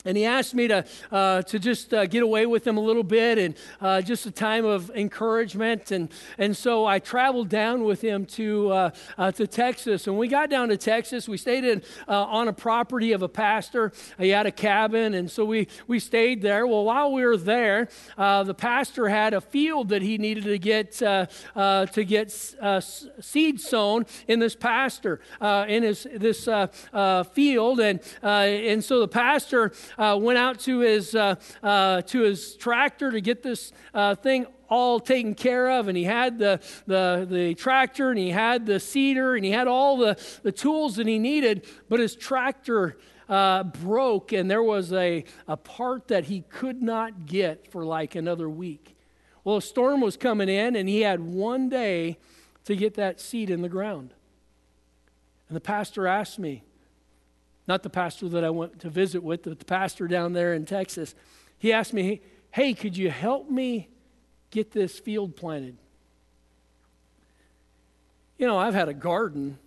and 0.06 0.16
he 0.16 0.24
asked 0.24 0.54
me 0.54 0.68
to, 0.68 0.84
uh, 1.10 1.42
to 1.42 1.58
just 1.58 1.92
uh, 1.92 2.06
get 2.06 2.22
away 2.22 2.46
with 2.46 2.66
him 2.66 2.76
a 2.76 2.80
little 2.80 3.02
bit 3.02 3.38
and 3.38 3.56
uh, 3.80 4.00
just 4.00 4.24
a 4.24 4.30
time 4.30 4.64
of 4.64 4.90
encouragement. 4.90 5.90
And, 5.90 6.08
and 6.38 6.56
so 6.56 6.86
I 6.86 7.00
traveled 7.00 7.48
down 7.48 7.82
with 7.82 8.00
him 8.00 8.24
to, 8.26 8.70
uh, 8.70 8.90
uh, 9.18 9.32
to 9.32 9.46
Texas. 9.46 10.06
And 10.06 10.16
we 10.16 10.28
got 10.28 10.48
down 10.48 10.68
to 10.68 10.76
Texas. 10.76 11.28
We 11.28 11.36
stayed 11.36 11.64
in, 11.64 11.82
uh, 12.08 12.22
on 12.24 12.46
a 12.46 12.52
property 12.52 13.12
of 13.12 13.22
a 13.22 13.28
pastor. 13.28 13.92
He 14.18 14.28
had 14.28 14.46
a 14.46 14.52
cabin. 14.52 15.14
And 15.14 15.28
so 15.30 15.44
we, 15.44 15.66
we 15.88 15.98
stayed 15.98 16.40
there. 16.40 16.66
Well, 16.66 16.84
while 16.84 17.12
we 17.12 17.26
were 17.26 17.36
there, 17.36 17.88
the 18.16 18.54
pastor 18.56 19.08
had 19.08 19.34
a 19.34 19.40
field 19.40 19.88
that 19.88 20.02
he 20.02 20.18
needed 20.18 20.44
to 20.44 20.58
get, 20.58 20.92
to 20.92 22.04
get 22.06 22.30
seed 23.20 23.60
sown 23.60 24.06
in 24.28 24.38
this 24.38 24.54
pastor, 24.54 25.20
in 25.42 25.82
his, 25.82 26.06
this 26.14 26.48
field. 27.32 27.80
And, 27.80 28.00
and 28.22 28.84
so 28.84 29.00
the 29.00 29.08
pastor 29.08 29.72
uh, 29.98 30.18
went 30.20 30.38
out 30.38 30.60
to 30.60 30.80
his, 30.80 31.14
uh, 31.14 31.36
uh, 31.62 32.02
to 32.02 32.20
his 32.22 32.56
tractor 32.56 33.10
to 33.10 33.20
get 33.20 33.42
this 33.42 33.72
uh, 33.94 34.14
thing 34.14 34.46
all 34.68 35.00
taken 35.00 35.34
care 35.34 35.70
of. 35.70 35.88
And 35.88 35.96
he 35.96 36.04
had 36.04 36.38
the, 36.38 36.60
the, 36.86 37.26
the 37.28 37.54
tractor 37.54 38.10
and 38.10 38.18
he 38.18 38.30
had 38.30 38.66
the 38.66 38.80
seeder 38.80 39.36
and 39.36 39.44
he 39.44 39.50
had 39.50 39.68
all 39.68 39.96
the, 39.96 40.18
the 40.42 40.52
tools 40.52 40.96
that 40.96 41.06
he 41.06 41.18
needed. 41.18 41.66
But 41.88 42.00
his 42.00 42.16
tractor 42.16 42.98
uh, 43.28 43.64
broke 43.64 44.32
and 44.32 44.50
there 44.50 44.62
was 44.62 44.92
a, 44.92 45.24
a 45.48 45.56
part 45.56 46.08
that 46.08 46.24
he 46.24 46.42
could 46.42 46.82
not 46.82 47.26
get 47.26 47.70
for 47.70 47.84
like 47.84 48.14
another 48.14 48.48
week. 48.48 48.96
Well 49.44 49.56
a 49.56 49.62
storm 49.62 50.00
was 50.00 50.16
coming 50.16 50.48
in 50.48 50.76
and 50.76 50.88
he 50.88 51.02
had 51.02 51.20
one 51.20 51.68
day 51.68 52.18
to 52.64 52.74
get 52.74 52.94
that 52.94 53.20
seed 53.20 53.50
in 53.50 53.62
the 53.62 53.68
ground. 53.68 54.12
And 55.48 55.56
the 55.56 55.60
pastor 55.60 56.06
asked 56.06 56.38
me 56.38 56.64
not 57.66 57.82
the 57.82 57.90
pastor 57.90 58.28
that 58.28 58.44
I 58.44 58.50
went 58.50 58.80
to 58.80 58.90
visit 58.90 59.22
with, 59.22 59.42
but 59.42 59.58
the 59.58 59.64
pastor 59.64 60.06
down 60.06 60.32
there 60.32 60.54
in 60.54 60.64
Texas. 60.64 61.14
He 61.58 61.72
asked 61.72 61.92
me, 61.92 62.20
Hey, 62.50 62.74
could 62.74 62.96
you 62.96 63.10
help 63.10 63.50
me 63.50 63.88
get 64.50 64.72
this 64.72 64.98
field 64.98 65.36
planted? 65.36 65.76
You 68.38 68.46
know, 68.46 68.56
I've 68.56 68.74
had 68.74 68.88
a 68.88 68.94
garden, 68.94 69.58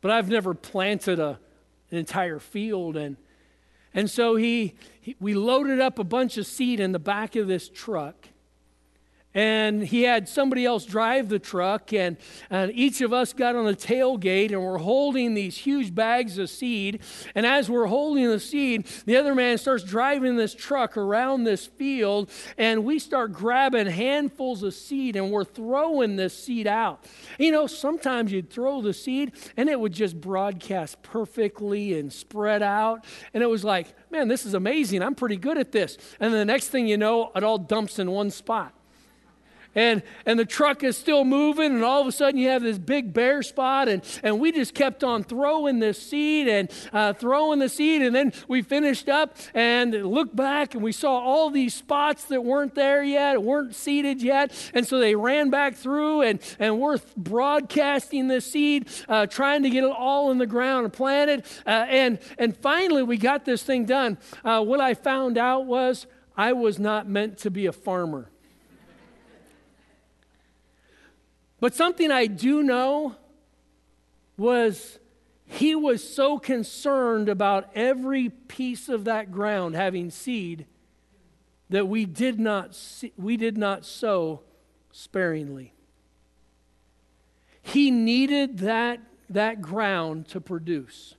but 0.00 0.10
I've 0.10 0.28
never 0.28 0.54
planted 0.54 1.18
a, 1.18 1.38
an 1.90 1.98
entire 1.98 2.38
field. 2.38 2.96
And, 2.96 3.16
and 3.92 4.10
so 4.10 4.36
he, 4.36 4.74
he, 5.00 5.16
we 5.20 5.34
loaded 5.34 5.80
up 5.80 5.98
a 5.98 6.04
bunch 6.04 6.36
of 6.36 6.46
seed 6.46 6.80
in 6.80 6.92
the 6.92 6.98
back 6.98 7.36
of 7.36 7.48
this 7.48 7.68
truck 7.68 8.29
and 9.34 9.84
he 9.84 10.02
had 10.02 10.28
somebody 10.28 10.64
else 10.64 10.84
drive 10.84 11.28
the 11.28 11.38
truck 11.38 11.92
and, 11.92 12.16
and 12.48 12.72
each 12.74 13.00
of 13.00 13.12
us 13.12 13.32
got 13.32 13.54
on 13.54 13.64
the 13.64 13.76
tailgate 13.76 14.50
and 14.50 14.62
we're 14.62 14.78
holding 14.78 15.34
these 15.34 15.56
huge 15.56 15.94
bags 15.94 16.36
of 16.38 16.50
seed. 16.50 17.00
And 17.34 17.46
as 17.46 17.70
we're 17.70 17.86
holding 17.86 18.28
the 18.28 18.40
seed 18.40 18.86
the 19.06 19.16
other 19.16 19.34
man 19.34 19.58
starts 19.58 19.84
driving 19.84 20.36
this 20.36 20.54
truck 20.54 20.96
around 20.96 21.44
this 21.44 21.66
field 21.66 22.30
and 22.58 22.84
we 22.84 22.98
start 22.98 23.32
grabbing 23.32 23.86
handfuls 23.86 24.62
of 24.62 24.74
seed 24.74 25.14
and 25.14 25.30
we're 25.30 25.44
throwing 25.44 26.16
this 26.16 26.36
seed 26.36 26.66
out. 26.66 27.04
You 27.38 27.52
know 27.52 27.66
sometimes 27.66 28.32
you'd 28.32 28.50
throw 28.50 28.82
the 28.82 28.92
seed 28.92 29.32
and 29.56 29.68
it 29.68 29.78
would 29.78 29.92
just 29.92 30.20
broadcast 30.20 31.02
perfectly 31.02 31.98
and 31.98 32.12
spread 32.12 32.62
out. 32.62 33.04
And 33.32 33.44
it 33.44 33.46
was 33.46 33.62
like 33.62 33.94
man 34.10 34.26
this 34.26 34.44
is 34.44 34.54
amazing. 34.54 35.02
I'm 35.02 35.14
pretty 35.14 35.36
good 35.36 35.56
at 35.56 35.70
this. 35.70 35.98
And 36.18 36.34
the 36.34 36.44
next 36.44 36.68
thing 36.68 36.88
you 36.88 36.96
know 36.96 37.30
it 37.36 37.44
all 37.44 37.58
dumps 37.58 38.00
in 38.00 38.10
one 38.10 38.30
spot 38.30 38.74
and 39.74 40.02
and 40.26 40.38
the 40.38 40.44
truck 40.44 40.82
is 40.82 40.96
still 40.96 41.24
moving 41.24 41.72
and 41.72 41.84
all 41.84 42.00
of 42.00 42.06
a 42.06 42.12
sudden 42.12 42.38
you 42.38 42.48
have 42.48 42.62
this 42.62 42.78
big 42.78 43.12
bare 43.12 43.42
spot 43.42 43.88
and 43.88 44.02
and 44.22 44.40
we 44.40 44.52
just 44.52 44.74
kept 44.74 45.04
on 45.04 45.22
throwing 45.22 45.78
this 45.78 46.00
seed 46.00 46.48
and 46.48 46.70
uh, 46.92 47.12
throwing 47.12 47.58
the 47.58 47.68
seed 47.68 48.02
and 48.02 48.14
then 48.14 48.32
we 48.48 48.62
finished 48.62 49.08
up 49.08 49.36
and 49.54 49.92
looked 49.92 50.34
back 50.34 50.74
and 50.74 50.82
we 50.82 50.92
saw 50.92 51.18
all 51.18 51.50
these 51.50 51.74
spots 51.74 52.24
that 52.24 52.44
weren't 52.44 52.74
there 52.74 53.02
yet 53.02 53.42
weren't 53.42 53.74
seeded 53.74 54.22
yet. 54.22 54.52
And 54.74 54.86
so 54.86 54.98
they 54.98 55.14
ran 55.14 55.50
back 55.50 55.76
through 55.76 56.22
and 56.22 56.40
and 56.58 56.78
we're 56.78 56.98
broadcasting 57.16 58.28
the 58.28 58.40
seed 58.40 58.88
uh, 59.08 59.26
trying 59.26 59.62
to 59.62 59.70
get 59.70 59.84
it 59.84 59.90
all 59.90 60.30
in 60.30 60.38
the 60.38 60.46
ground 60.46 60.84
and 60.84 60.92
planted 60.92 61.44
uh, 61.66 61.86
and 61.88 62.18
and 62.38 62.56
finally 62.56 63.02
we 63.02 63.16
got 63.16 63.44
this 63.44 63.62
thing 63.62 63.84
done. 63.84 64.18
Uh, 64.44 64.62
what 64.62 64.80
i 64.80 64.94
found 64.94 65.38
out 65.38 65.66
was 65.66 66.06
i 66.36 66.52
was 66.52 66.78
not 66.78 67.08
meant 67.08 67.38
to 67.38 67.50
be 67.50 67.66
a 67.66 67.72
farmer 67.72 68.29
But 71.60 71.74
something 71.74 72.10
I 72.10 72.26
do 72.26 72.62
know 72.62 73.16
was 74.36 74.98
he 75.44 75.74
was 75.74 76.02
so 76.02 76.38
concerned 76.38 77.28
about 77.28 77.70
every 77.74 78.30
piece 78.30 78.88
of 78.88 79.04
that 79.04 79.30
ground 79.30 79.74
having 79.74 80.10
seed 80.10 80.66
that 81.68 81.86
we 81.86 82.06
did 82.06 82.40
not, 82.40 82.74
see, 82.74 83.12
we 83.16 83.36
did 83.36 83.58
not 83.58 83.84
sow 83.84 84.40
sparingly. 84.90 85.74
He 87.62 87.90
needed 87.90 88.58
that, 88.58 89.00
that 89.28 89.60
ground 89.60 90.28
to 90.28 90.40
produce. 90.40 91.14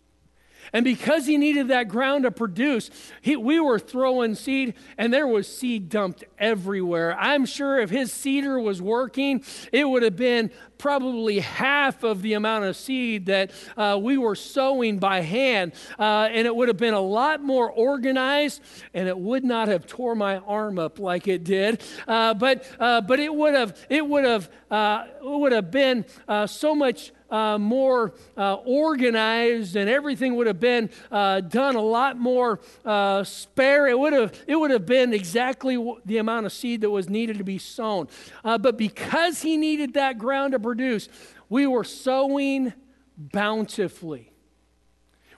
And 0.74 0.84
because 0.84 1.26
he 1.26 1.38
needed 1.38 1.68
that 1.70 1.88
ground 1.88 2.24
to 2.24 2.32
produce, 2.32 2.90
he, 3.22 3.36
we 3.36 3.60
were 3.60 3.80
throwing 3.80 4.36
seed, 4.36 4.76
and 4.98 5.14
there 5.14 5.28
was 5.28 5.48
seed 5.48 5.90
dumped 5.90 6.24
everywhere. 6.38 7.18
I'm 7.20 7.46
sure 7.46 7.80
if 7.80 7.90
his 7.90 8.12
seeder 8.12 8.60
was 8.60 8.82
working, 8.82 9.44
it 9.72 9.88
would 9.88 10.04
have 10.04 10.16
been 10.16 10.52
probably 10.78 11.40
half 11.40 12.04
of 12.04 12.24
the 12.24 12.34
amount 12.34 12.66
of 12.66 12.76
seed 12.76 13.28
that 13.28 13.52
uh, 13.78 14.00
we 14.02 14.18
were 14.18 14.36
sowing 14.36 14.98
by 14.98 15.22
hand. 15.22 15.74
Uh, 16.00 16.28
and 16.32 16.48
it 16.48 16.56
would 16.56 16.68
have 16.68 16.78
been 16.78 16.96
a 16.96 17.00
lot 17.00 17.44
more 17.44 17.70
organized, 17.70 18.62
and 18.94 19.08
it 19.08 19.18
would 19.18 19.44
not 19.44 19.68
have 19.68 19.86
tore 19.86 20.16
my 20.16 20.38
arm 20.40 20.80
up 20.80 20.98
like 20.98 21.28
it 21.28 21.44
did. 21.44 21.84
Uh, 22.08 22.34
but, 22.34 22.66
uh, 22.80 23.00
but 23.02 23.20
it 23.20 23.34
would 23.34 23.54
have, 23.54 23.78
it 23.90 24.06
would 24.06 24.26
have, 24.26 24.50
uh, 24.72 25.06
it 25.24 25.40
would 25.40 25.52
have 25.52 25.70
been 25.70 26.04
uh, 26.28 26.48
so 26.48 26.74
much 26.74 27.12
uh, 27.32 27.58
more 27.58 28.14
uh, 28.38 28.56
organized 28.56 29.76
and 29.76 29.90
everything 29.90 30.36
would 30.36 30.48
have 30.48 30.60
been 30.60 30.90
uh, 31.12 31.42
done 31.42 31.76
a 31.76 31.82
lot 31.82 32.18
more 32.18 32.60
uh, 32.86 33.24
spare. 33.24 33.88
It 33.88 33.98
would 33.98 34.14
have 34.14 34.34
it 34.48 34.56
would 34.56 34.72
have 34.72 34.86
been 34.86 35.14
exactly 35.14 35.78
the 36.06 36.18
amount 36.18 36.46
of 36.46 36.52
seed 36.52 36.82
that 36.82 36.90
was 36.90 37.10
needed 37.10 37.38
to 37.38 37.44
be 37.44 37.58
sown. 37.58 38.08
Uh, 38.44 38.58
but 38.58 38.78
because 38.78 39.42
he 39.42 39.58
needed 39.58 39.94
that 39.94 40.18
ground 40.18 40.52
to 40.54 40.60
produce, 40.60 41.10
we 41.50 41.66
were 41.66 41.84
sowing 41.84 42.74
bountifully. 43.18 44.31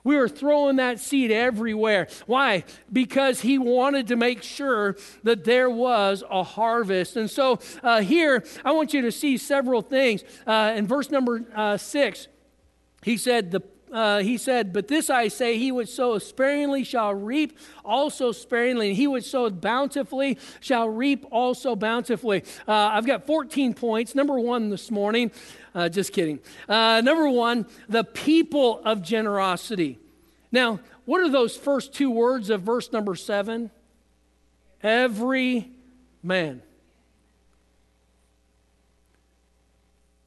We 0.04 0.16
were 0.16 0.28
throwing 0.28 0.76
that 0.76 1.00
seed 1.00 1.30
everywhere. 1.30 2.08
Why? 2.26 2.64
Because 2.92 3.40
he 3.40 3.58
wanted 3.58 4.08
to 4.08 4.16
make 4.16 4.42
sure 4.42 4.96
that 5.22 5.44
there 5.44 5.70
was 5.70 6.22
a 6.30 6.42
harvest. 6.42 7.16
And 7.16 7.30
so 7.30 7.58
uh, 7.82 8.02
here, 8.02 8.44
I 8.64 8.72
want 8.72 8.92
you 8.92 9.00
to 9.02 9.10
see 9.10 9.38
several 9.38 9.80
things. 9.80 10.22
Uh, 10.46 10.74
in 10.76 10.86
verse 10.86 11.10
number 11.10 11.44
uh, 11.54 11.78
six, 11.78 12.28
he 13.02 13.16
said, 13.16 13.50
the 13.50 13.62
uh, 13.94 14.18
he 14.18 14.36
said, 14.36 14.72
But 14.72 14.88
this 14.88 15.08
I 15.08 15.28
say, 15.28 15.56
he 15.56 15.70
would 15.70 15.88
sow 15.88 16.18
sparingly 16.18 16.82
shall 16.82 17.14
reap 17.14 17.56
also 17.84 18.32
sparingly, 18.32 18.88
and 18.88 18.96
he 18.96 19.06
would 19.06 19.24
sow 19.24 19.48
bountifully 19.48 20.36
shall 20.58 20.88
reap 20.88 21.24
also 21.30 21.76
bountifully. 21.76 22.42
Uh, 22.66 22.72
I've 22.72 23.06
got 23.06 23.24
14 23.24 23.72
points. 23.72 24.16
Number 24.16 24.36
one 24.36 24.68
this 24.68 24.90
morning, 24.90 25.30
uh, 25.76 25.88
just 25.88 26.12
kidding. 26.12 26.40
Uh, 26.68 27.02
number 27.04 27.28
one, 27.28 27.66
the 27.88 28.02
people 28.02 28.82
of 28.84 29.00
generosity. 29.00 30.00
Now, 30.50 30.80
what 31.04 31.20
are 31.20 31.30
those 31.30 31.56
first 31.56 31.94
two 31.94 32.10
words 32.10 32.50
of 32.50 32.62
verse 32.62 32.90
number 32.90 33.14
seven? 33.14 33.70
Every 34.82 35.70
man. 36.20 36.62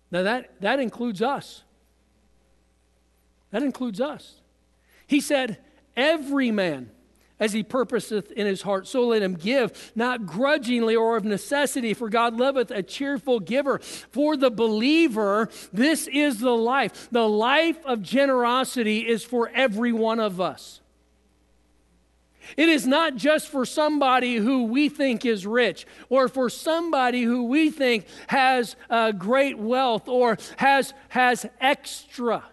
Now, 0.09 0.23
that, 0.23 0.61
that 0.61 0.79
includes 0.79 1.21
us. 1.21 1.63
That 3.57 3.63
includes 3.63 3.99
us. 3.99 4.35
He 5.07 5.19
said, 5.19 5.57
Every 5.95 6.51
man, 6.51 6.91
as 7.39 7.53
he 7.53 7.63
purposeth 7.63 8.31
in 8.33 8.45
his 8.45 8.61
heart, 8.61 8.85
so 8.85 9.07
let 9.07 9.23
him 9.23 9.33
give, 9.33 9.91
not 9.95 10.27
grudgingly 10.27 10.95
or 10.95 11.17
of 11.17 11.25
necessity, 11.25 11.95
for 11.95 12.07
God 12.07 12.37
loveth 12.37 12.69
a 12.69 12.83
cheerful 12.83 13.39
giver. 13.39 13.79
For 13.79 14.37
the 14.37 14.51
believer, 14.51 15.49
this 15.73 16.05
is 16.05 16.39
the 16.39 16.55
life. 16.55 17.09
The 17.11 17.27
life 17.27 17.83
of 17.83 18.03
generosity 18.03 18.99
is 18.99 19.23
for 19.23 19.49
every 19.49 19.91
one 19.91 20.19
of 20.19 20.39
us. 20.39 20.81
It 22.57 22.69
is 22.69 22.85
not 22.85 23.15
just 23.15 23.47
for 23.47 23.65
somebody 23.65 24.35
who 24.35 24.65
we 24.65 24.87
think 24.87 25.25
is 25.25 25.47
rich 25.47 25.87
or 26.09 26.27
for 26.27 26.51
somebody 26.51 27.23
who 27.23 27.45
we 27.45 27.71
think 27.71 28.05
has 28.27 28.75
uh, 28.87 29.13
great 29.13 29.57
wealth 29.57 30.07
or 30.07 30.37
has, 30.57 30.93
has 31.09 31.47
extra. 31.59 32.43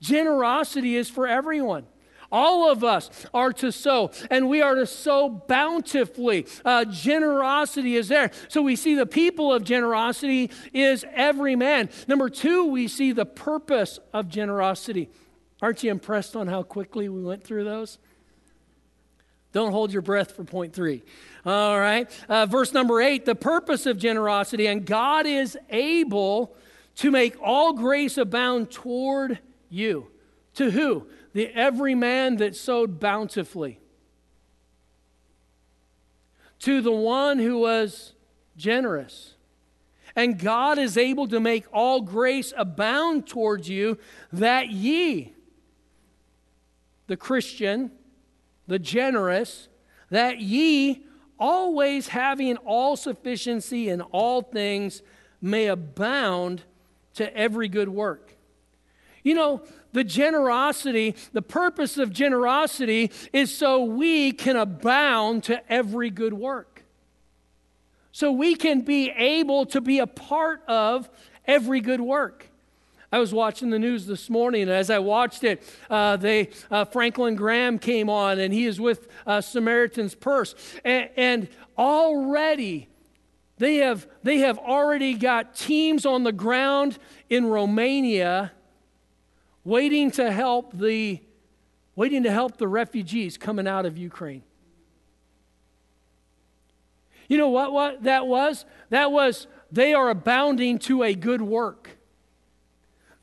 Generosity 0.00 0.96
is 0.96 1.08
for 1.08 1.26
everyone. 1.26 1.86
All 2.30 2.70
of 2.70 2.82
us 2.82 3.10
are 3.32 3.52
to 3.54 3.70
sow, 3.70 4.10
and 4.30 4.48
we 4.48 4.60
are 4.60 4.74
to 4.74 4.86
sow 4.86 5.28
bountifully. 5.28 6.46
Uh, 6.64 6.84
generosity 6.84 7.96
is 7.96 8.08
there. 8.08 8.30
So 8.48 8.62
we 8.62 8.76
see 8.76 8.94
the 8.94 9.06
people 9.06 9.52
of 9.52 9.64
generosity 9.64 10.50
is 10.72 11.04
every 11.14 11.54
man. 11.54 11.88
Number 12.08 12.28
two, 12.28 12.64
we 12.66 12.88
see 12.88 13.12
the 13.12 13.26
purpose 13.26 14.00
of 14.12 14.28
generosity. 14.28 15.08
Aren't 15.62 15.82
you 15.82 15.90
impressed 15.90 16.36
on 16.36 16.48
how 16.48 16.62
quickly 16.62 17.08
we 17.08 17.22
went 17.22 17.44
through 17.44 17.64
those? 17.64 17.98
Don't 19.52 19.72
hold 19.72 19.92
your 19.92 20.02
breath 20.02 20.32
for 20.32 20.44
point 20.44 20.74
three. 20.74 21.02
All 21.46 21.78
right. 21.78 22.10
Uh, 22.28 22.44
verse 22.44 22.74
number 22.74 23.00
eight 23.00 23.24
the 23.24 23.34
purpose 23.34 23.86
of 23.86 23.96
generosity, 23.96 24.66
and 24.66 24.84
God 24.84 25.26
is 25.26 25.56
able 25.70 26.54
to 26.96 27.10
make 27.10 27.36
all 27.40 27.72
grace 27.72 28.18
abound 28.18 28.70
toward 28.70 29.38
you. 29.68 30.08
To 30.54 30.70
who? 30.70 31.06
The 31.32 31.48
every 31.48 31.94
man 31.94 32.36
that 32.36 32.56
sowed 32.56 32.98
bountifully. 32.98 33.78
To 36.60 36.80
the 36.80 36.92
one 36.92 37.38
who 37.38 37.58
was 37.58 38.14
generous. 38.56 39.34
And 40.14 40.38
God 40.38 40.78
is 40.78 40.96
able 40.96 41.28
to 41.28 41.38
make 41.38 41.66
all 41.72 42.00
grace 42.00 42.54
abound 42.56 43.26
towards 43.26 43.68
you, 43.68 43.98
that 44.32 44.70
ye, 44.70 45.34
the 47.06 47.18
Christian, 47.18 47.90
the 48.66 48.78
generous, 48.78 49.68
that 50.08 50.40
ye, 50.40 51.04
always 51.38 52.08
having 52.08 52.56
all 52.56 52.96
sufficiency 52.96 53.90
in 53.90 54.00
all 54.00 54.40
things, 54.40 55.02
may 55.42 55.66
abound 55.66 56.62
to 57.14 57.36
every 57.36 57.68
good 57.68 57.90
work. 57.90 58.25
You 59.26 59.34
know, 59.34 59.62
the 59.92 60.04
generosity, 60.04 61.16
the 61.32 61.42
purpose 61.42 61.98
of 61.98 62.12
generosity 62.12 63.10
is 63.32 63.52
so 63.52 63.82
we 63.82 64.30
can 64.30 64.54
abound 64.54 65.42
to 65.44 65.60
every 65.68 66.10
good 66.10 66.32
work. 66.32 66.84
So 68.12 68.30
we 68.30 68.54
can 68.54 68.82
be 68.82 69.10
able 69.10 69.66
to 69.66 69.80
be 69.80 69.98
a 69.98 70.06
part 70.06 70.62
of 70.68 71.10
every 71.44 71.80
good 71.80 72.00
work. 72.00 72.46
I 73.10 73.18
was 73.18 73.34
watching 73.34 73.70
the 73.70 73.80
news 73.80 74.06
this 74.06 74.30
morning, 74.30 74.62
and 74.62 74.70
as 74.70 74.90
I 74.90 75.00
watched 75.00 75.42
it, 75.42 75.60
uh, 75.90 76.16
they, 76.16 76.50
uh, 76.70 76.84
Franklin 76.84 77.34
Graham 77.34 77.80
came 77.80 78.08
on, 78.08 78.38
and 78.38 78.54
he 78.54 78.64
is 78.64 78.80
with 78.80 79.08
uh, 79.26 79.40
Samaritan's 79.40 80.14
Purse. 80.14 80.54
And, 80.84 81.10
and 81.16 81.48
already, 81.76 82.86
they 83.58 83.78
have, 83.78 84.06
they 84.22 84.38
have 84.38 84.56
already 84.58 85.14
got 85.14 85.56
teams 85.56 86.06
on 86.06 86.22
the 86.22 86.30
ground 86.30 87.00
in 87.28 87.46
Romania 87.46 88.52
waiting 89.66 90.12
to 90.12 90.30
help 90.30 90.72
the 90.72 91.20
waiting 91.96 92.22
to 92.22 92.30
help 92.30 92.56
the 92.56 92.68
refugees 92.68 93.36
coming 93.36 93.66
out 93.66 93.84
of 93.84 93.98
Ukraine. 93.98 94.42
You 97.28 97.38
know 97.38 97.48
what, 97.48 97.72
what 97.72 98.04
that 98.04 98.26
was? 98.26 98.64
That 98.90 99.10
was 99.10 99.48
they 99.72 99.92
are 99.92 100.08
abounding 100.08 100.78
to 100.80 101.02
a 101.02 101.14
good 101.14 101.42
work. 101.42 101.90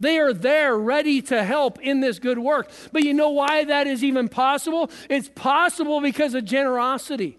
They 0.02 0.20
are 0.20 0.34
there 0.34 0.78
ready 0.78 1.22
to 1.24 1.44
help 1.44 1.80
in 1.80 2.02
this 2.02 2.20
good 2.20 2.38
work. 2.38 2.70
But 2.92 3.04
you 3.04 3.14
know 3.14 3.30
why 3.30 3.64
that 3.64 3.88
is 3.88 4.04
even 4.04 4.28
possible? 4.28 4.92
It's 5.10 5.30
possible 5.34 6.02
because 6.02 6.34
of 6.34 6.44
generosity. 6.44 7.38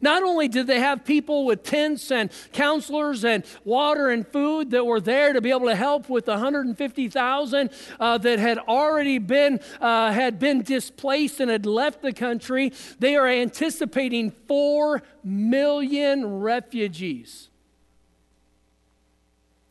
Not 0.00 0.22
only 0.22 0.48
did 0.48 0.66
they 0.66 0.80
have 0.80 1.04
people 1.04 1.44
with 1.44 1.62
tents 1.62 2.10
and 2.10 2.30
counselors 2.52 3.24
and 3.24 3.44
water 3.64 4.10
and 4.10 4.26
food 4.26 4.70
that 4.70 4.84
were 4.84 5.00
there 5.00 5.32
to 5.32 5.40
be 5.40 5.50
able 5.50 5.66
to 5.66 5.76
help 5.76 6.08
with 6.08 6.26
the 6.26 6.32
150,000 6.32 7.70
uh, 7.98 8.18
that 8.18 8.38
had 8.38 8.58
already 8.58 9.18
been 9.18 9.60
uh, 9.80 10.12
had 10.12 10.38
been 10.38 10.62
displaced 10.62 11.40
and 11.40 11.50
had 11.50 11.66
left 11.66 12.02
the 12.02 12.12
country, 12.12 12.72
they 12.98 13.16
are 13.16 13.26
anticipating 13.26 14.30
four 14.46 15.02
million 15.24 16.40
refugees. 16.40 17.48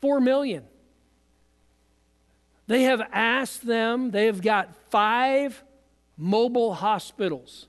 Four 0.00 0.20
million. 0.20 0.64
They 2.66 2.82
have 2.82 3.02
asked 3.12 3.64
them, 3.64 4.10
they 4.10 4.26
have 4.26 4.42
got 4.42 4.74
five 4.90 5.62
mobile 6.16 6.74
hospitals 6.74 7.68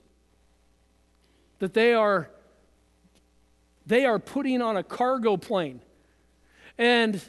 that 1.58 1.74
they 1.74 1.92
are 1.92 2.30
they 3.88 4.04
are 4.04 4.18
putting 4.18 4.62
on 4.62 4.76
a 4.76 4.82
cargo 4.82 5.36
plane. 5.36 5.80
And 6.76 7.20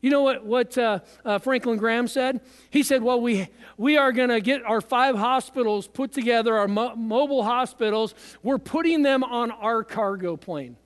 you 0.00 0.10
know 0.10 0.22
what, 0.22 0.46
what 0.46 0.78
uh, 0.78 1.00
uh, 1.24 1.38
Franklin 1.38 1.76
Graham 1.76 2.06
said? 2.06 2.40
He 2.70 2.84
said, 2.84 3.02
Well, 3.02 3.20
we, 3.20 3.48
we 3.76 3.96
are 3.96 4.12
going 4.12 4.28
to 4.28 4.40
get 4.40 4.64
our 4.64 4.80
five 4.80 5.16
hospitals 5.16 5.88
put 5.88 6.12
together, 6.12 6.56
our 6.56 6.68
mo- 6.68 6.94
mobile 6.94 7.42
hospitals. 7.42 8.14
We're 8.42 8.58
putting 8.58 9.02
them 9.02 9.24
on 9.24 9.50
our 9.50 9.82
cargo 9.82 10.36
plane. 10.36 10.76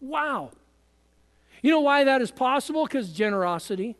Wow. 0.00 0.50
You 1.62 1.70
know 1.70 1.80
why 1.80 2.04
that 2.04 2.22
is 2.22 2.30
possible? 2.30 2.86
Because 2.86 3.12
generosity. 3.12 3.96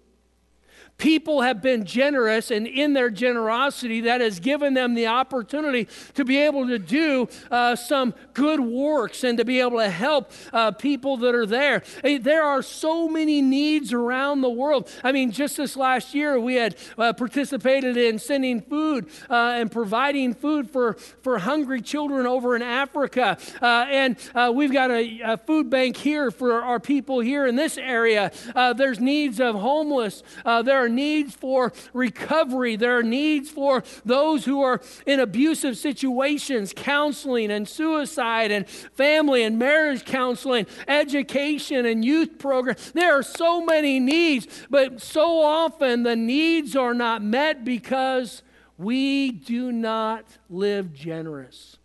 People 0.96 1.42
have 1.42 1.60
been 1.60 1.84
generous, 1.84 2.50
and 2.52 2.66
in 2.66 2.92
their 2.92 3.10
generosity, 3.10 4.02
that 4.02 4.20
has 4.20 4.38
given 4.38 4.74
them 4.74 4.94
the 4.94 5.08
opportunity 5.08 5.88
to 6.14 6.24
be 6.24 6.38
able 6.38 6.68
to 6.68 6.78
do 6.78 7.28
uh, 7.50 7.74
some 7.74 8.14
good 8.32 8.60
works 8.60 9.24
and 9.24 9.36
to 9.38 9.44
be 9.44 9.60
able 9.60 9.78
to 9.78 9.90
help 9.90 10.30
uh, 10.52 10.70
people 10.70 11.16
that 11.16 11.34
are 11.34 11.46
there. 11.46 11.82
There 12.02 12.44
are 12.44 12.62
so 12.62 13.08
many 13.08 13.42
needs 13.42 13.92
around 13.92 14.42
the 14.42 14.50
world. 14.50 14.88
I 15.02 15.10
mean, 15.10 15.32
just 15.32 15.56
this 15.56 15.76
last 15.76 16.14
year, 16.14 16.38
we 16.38 16.54
had 16.54 16.76
uh, 16.96 17.12
participated 17.12 17.96
in 17.96 18.20
sending 18.20 18.60
food 18.60 19.08
uh, 19.28 19.54
and 19.56 19.70
providing 19.72 20.32
food 20.32 20.70
for, 20.70 20.94
for 21.22 21.40
hungry 21.40 21.82
children 21.82 22.24
over 22.26 22.54
in 22.54 22.62
Africa. 22.62 23.36
Uh, 23.60 23.86
and 23.88 24.16
uh, 24.34 24.52
we've 24.54 24.72
got 24.72 24.92
a, 24.92 25.20
a, 25.24 25.36
food 25.38 25.68
bank 25.68 25.96
here 25.96 26.30
for 26.30 26.62
our 26.62 26.80
people 26.80 27.20
here 27.20 27.46
in 27.46 27.56
this 27.56 27.76
area. 27.76 28.30
there's 28.76 29.00
needs 29.00 29.40
of 29.40 29.56
homeless. 29.56 30.22
there 30.44 30.83
are 30.84 30.88
needs 30.88 31.34
for 31.34 31.72
recovery. 31.92 32.76
There 32.76 32.98
are 32.98 33.02
needs 33.02 33.50
for 33.50 33.82
those 34.04 34.44
who 34.44 34.62
are 34.62 34.80
in 35.06 35.20
abusive 35.20 35.76
situations, 35.76 36.72
counseling 36.74 37.50
and 37.50 37.68
suicide 37.68 38.50
and 38.50 38.68
family 38.68 39.42
and 39.42 39.58
marriage 39.58 40.04
counseling, 40.04 40.66
education 40.86 41.86
and 41.86 42.04
youth 42.04 42.38
programs. 42.38 42.92
There 42.92 43.18
are 43.18 43.22
so 43.22 43.64
many 43.64 43.98
needs, 44.00 44.46
but 44.70 45.00
so 45.00 45.40
often 45.40 46.02
the 46.02 46.16
needs 46.16 46.76
are 46.76 46.94
not 46.94 47.22
met 47.22 47.64
because 47.64 48.42
we 48.76 49.30
do 49.30 49.72
not 49.72 50.24
live 50.48 50.92
generous. 50.92 51.76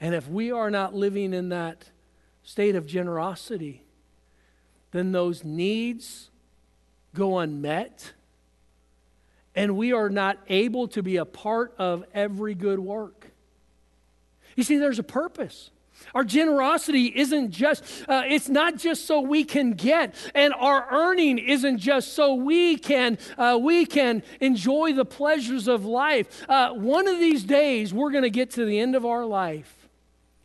And 0.00 0.14
if 0.14 0.28
we 0.28 0.50
are 0.52 0.70
not 0.70 0.94
living 0.94 1.32
in 1.32 1.48
that 1.50 1.90
state 2.42 2.76
of 2.76 2.86
generosity, 2.86 3.82
then 4.92 5.12
those 5.12 5.44
needs 5.44 6.30
go 7.14 7.38
unmet, 7.38 8.12
and 9.54 9.76
we 9.76 9.92
are 9.92 10.10
not 10.10 10.38
able 10.48 10.88
to 10.88 11.02
be 11.02 11.16
a 11.16 11.24
part 11.24 11.74
of 11.78 12.04
every 12.12 12.54
good 12.54 12.78
work. 12.78 13.30
You 14.54 14.62
see, 14.62 14.76
there's 14.76 14.98
a 14.98 15.02
purpose. 15.02 15.70
Our 16.14 16.24
generosity 16.24 17.06
isn't 17.06 17.50
just, 17.50 17.82
uh, 18.08 18.22
it's 18.26 18.48
not 18.48 18.76
just 18.76 19.06
so 19.06 19.20
we 19.20 19.44
can 19.44 19.72
get, 19.72 20.14
and 20.34 20.52
our 20.54 20.86
earning 20.90 21.38
isn't 21.38 21.78
just 21.78 22.12
so 22.12 22.34
we 22.34 22.76
can, 22.76 23.18
uh, 23.38 23.58
we 23.60 23.86
can 23.86 24.22
enjoy 24.40 24.92
the 24.92 25.04
pleasures 25.04 25.68
of 25.68 25.84
life. 25.84 26.44
Uh, 26.48 26.72
one 26.72 27.08
of 27.08 27.18
these 27.18 27.44
days, 27.44 27.94
we're 27.94 28.10
going 28.10 28.24
to 28.24 28.30
get 28.30 28.50
to 28.52 28.64
the 28.64 28.78
end 28.78 28.94
of 28.94 29.06
our 29.06 29.24
life, 29.24 29.75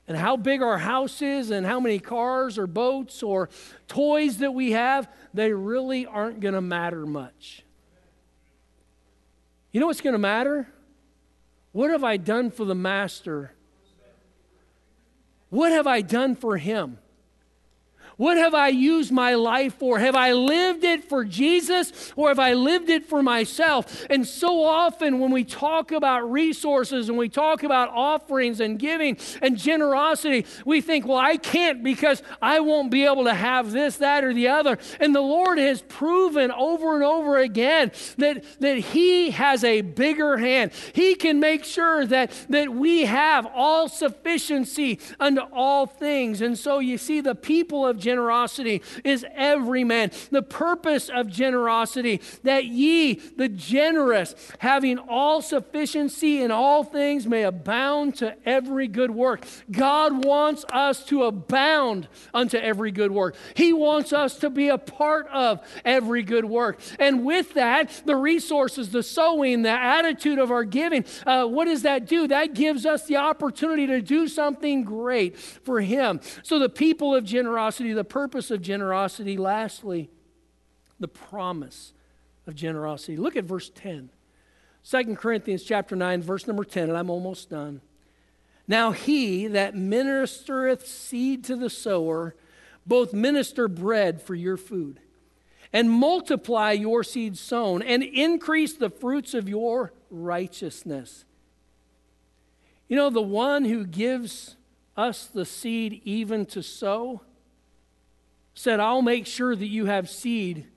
and 0.07 0.17
how 0.17 0.35
big 0.37 0.61
our 0.61 0.77
house 0.77 1.21
is 1.21 1.51
and 1.51 1.65
how 1.65 1.79
many 1.79 1.99
cars 1.99 2.57
or 2.57 2.67
boats 2.67 3.23
or 3.23 3.49
toys 3.87 4.39
that 4.39 4.53
we 4.53 4.71
have, 4.71 5.09
they 5.33 5.53
really 5.53 6.05
aren't 6.05 6.39
going 6.39 6.53
to 6.53 6.61
matter 6.61 7.05
much. 7.05 7.63
You 9.71 9.79
know 9.79 9.87
what's 9.87 10.01
going 10.01 10.13
to 10.13 10.19
matter? 10.19 10.67
What 11.71 11.91
have 11.91 12.03
I 12.03 12.17
done 12.17 12.51
for 12.51 12.65
the 12.65 12.75
Master? 12.75 13.53
What 15.49 15.71
have 15.71 15.87
I 15.87 16.01
done 16.01 16.35
for 16.35 16.57
Him? 16.57 16.97
What 18.21 18.37
have 18.37 18.53
I 18.53 18.67
used 18.67 19.11
my 19.11 19.33
life 19.33 19.73
for? 19.79 19.97
Have 19.97 20.15
I 20.15 20.33
lived 20.33 20.83
it 20.83 21.03
for 21.03 21.25
Jesus 21.25 22.13
or 22.15 22.27
have 22.27 22.37
I 22.37 22.53
lived 22.53 22.91
it 22.91 23.07
for 23.07 23.23
myself? 23.23 24.05
And 24.11 24.27
so 24.27 24.63
often 24.63 25.17
when 25.17 25.31
we 25.31 25.43
talk 25.43 25.91
about 25.91 26.31
resources 26.31 27.09
and 27.09 27.17
we 27.17 27.29
talk 27.29 27.63
about 27.63 27.89
offerings 27.89 28.59
and 28.59 28.77
giving 28.77 29.17
and 29.41 29.57
generosity, 29.57 30.45
we 30.65 30.81
think, 30.81 31.07
well, 31.07 31.17
I 31.17 31.35
can't 31.37 31.83
because 31.83 32.21
I 32.43 32.59
won't 32.59 32.91
be 32.91 33.05
able 33.05 33.23
to 33.23 33.33
have 33.33 33.71
this, 33.71 33.97
that, 33.97 34.23
or 34.23 34.35
the 34.35 34.49
other. 34.49 34.77
And 34.99 35.15
the 35.15 35.21
Lord 35.21 35.57
has 35.57 35.81
proven 35.81 36.51
over 36.51 36.93
and 36.93 37.03
over 37.03 37.39
again 37.39 37.91
that, 38.19 38.43
that 38.59 38.77
He 38.77 39.31
has 39.31 39.63
a 39.63 39.81
bigger 39.81 40.37
hand. 40.37 40.73
He 40.93 41.15
can 41.15 41.39
make 41.39 41.63
sure 41.63 42.05
that, 42.05 42.31
that 42.49 42.69
we 42.69 43.05
have 43.05 43.47
all 43.47 43.89
sufficiency 43.89 44.99
unto 45.19 45.41
all 45.51 45.87
things. 45.87 46.41
And 46.41 46.55
so 46.55 46.77
you 46.77 46.99
see, 46.99 47.19
the 47.19 47.33
people 47.33 47.83
of 47.87 47.97
generosity 48.11 48.81
is 49.03 49.25
every 49.33 49.83
man. 49.83 50.11
The 50.31 50.41
purpose 50.41 51.09
of 51.09 51.29
generosity, 51.29 52.21
that 52.43 52.65
ye, 52.65 53.13
the 53.13 53.47
generous, 53.47 54.35
having 54.59 54.97
all 54.97 55.41
sufficiency 55.41 56.41
in 56.41 56.51
all 56.51 56.83
things, 56.83 57.25
may 57.25 57.43
abound 57.43 58.15
to 58.17 58.35
every 58.45 58.87
good 58.87 59.11
work. 59.11 59.45
God 59.71 60.25
wants 60.25 60.65
us 60.73 61.05
to 61.05 61.23
abound 61.23 62.09
unto 62.33 62.57
every 62.57 62.91
good 62.91 63.11
work. 63.11 63.35
He 63.55 63.71
wants 63.71 64.11
us 64.11 64.37
to 64.39 64.49
be 64.49 64.67
a 64.67 64.77
part 64.77 65.27
of 65.27 65.61
every 65.85 66.23
good 66.23 66.45
work. 66.45 66.81
And 66.99 67.23
with 67.23 67.53
that, 67.53 68.01
the 68.05 68.15
resources, 68.15 68.89
the 68.89 69.03
sowing, 69.03 69.61
the 69.61 69.69
attitude 69.69 70.39
of 70.39 70.51
our 70.51 70.65
giving, 70.65 71.05
uh, 71.25 71.45
what 71.45 71.65
does 71.65 71.83
that 71.83 72.07
do? 72.07 72.27
That 72.27 72.53
gives 72.53 72.85
us 72.85 73.05
the 73.05 73.17
opportunity 73.17 73.87
to 73.87 74.01
do 74.01 74.27
something 74.27 74.83
great 74.83 75.37
for 75.37 75.79
Him. 75.79 76.19
So 76.43 76.59
the 76.59 76.69
people 76.69 77.15
of 77.15 77.23
generosity, 77.23 77.90
the 77.93 78.03
purpose 78.03 78.51
of 78.51 78.61
generosity. 78.61 79.37
Lastly, 79.37 80.09
the 80.99 81.07
promise 81.07 81.93
of 82.47 82.55
generosity. 82.55 83.17
Look 83.17 83.35
at 83.35 83.43
verse 83.43 83.69
10. 83.73 84.09
2 84.89 85.15
Corinthians 85.15 85.63
chapter 85.63 85.95
9, 85.95 86.21
verse 86.21 86.47
number 86.47 86.63
10, 86.63 86.89
and 86.89 86.97
I'm 86.97 87.09
almost 87.09 87.49
done. 87.49 87.81
Now 88.67 88.91
he 88.91 89.47
that 89.47 89.75
ministereth 89.75 90.85
seed 90.85 91.43
to 91.45 91.55
the 91.55 91.69
sower, 91.69 92.35
both 92.85 93.13
minister 93.13 93.67
bread 93.67 94.21
for 94.21 94.33
your 94.33 94.57
food, 94.57 94.99
and 95.71 95.89
multiply 95.91 96.71
your 96.71 97.03
seed 97.03 97.37
sown, 97.37 97.81
and 97.81 98.01
increase 98.01 98.73
the 98.73 98.89
fruits 98.89 99.33
of 99.33 99.47
your 99.47 99.93
righteousness. 100.09 101.25
You 102.87 102.97
know, 102.97 103.09
the 103.09 103.21
one 103.21 103.65
who 103.65 103.85
gives 103.85 104.55
us 104.97 105.25
the 105.25 105.45
seed 105.45 106.01
even 106.03 106.45
to 106.47 106.61
sow 106.61 107.21
said, 108.53 108.79
I'll 108.79 109.01
make 109.01 109.25
sure 109.25 109.55
that 109.55 109.67
you 109.67 109.85
have 109.85 110.09
seed 110.09 110.67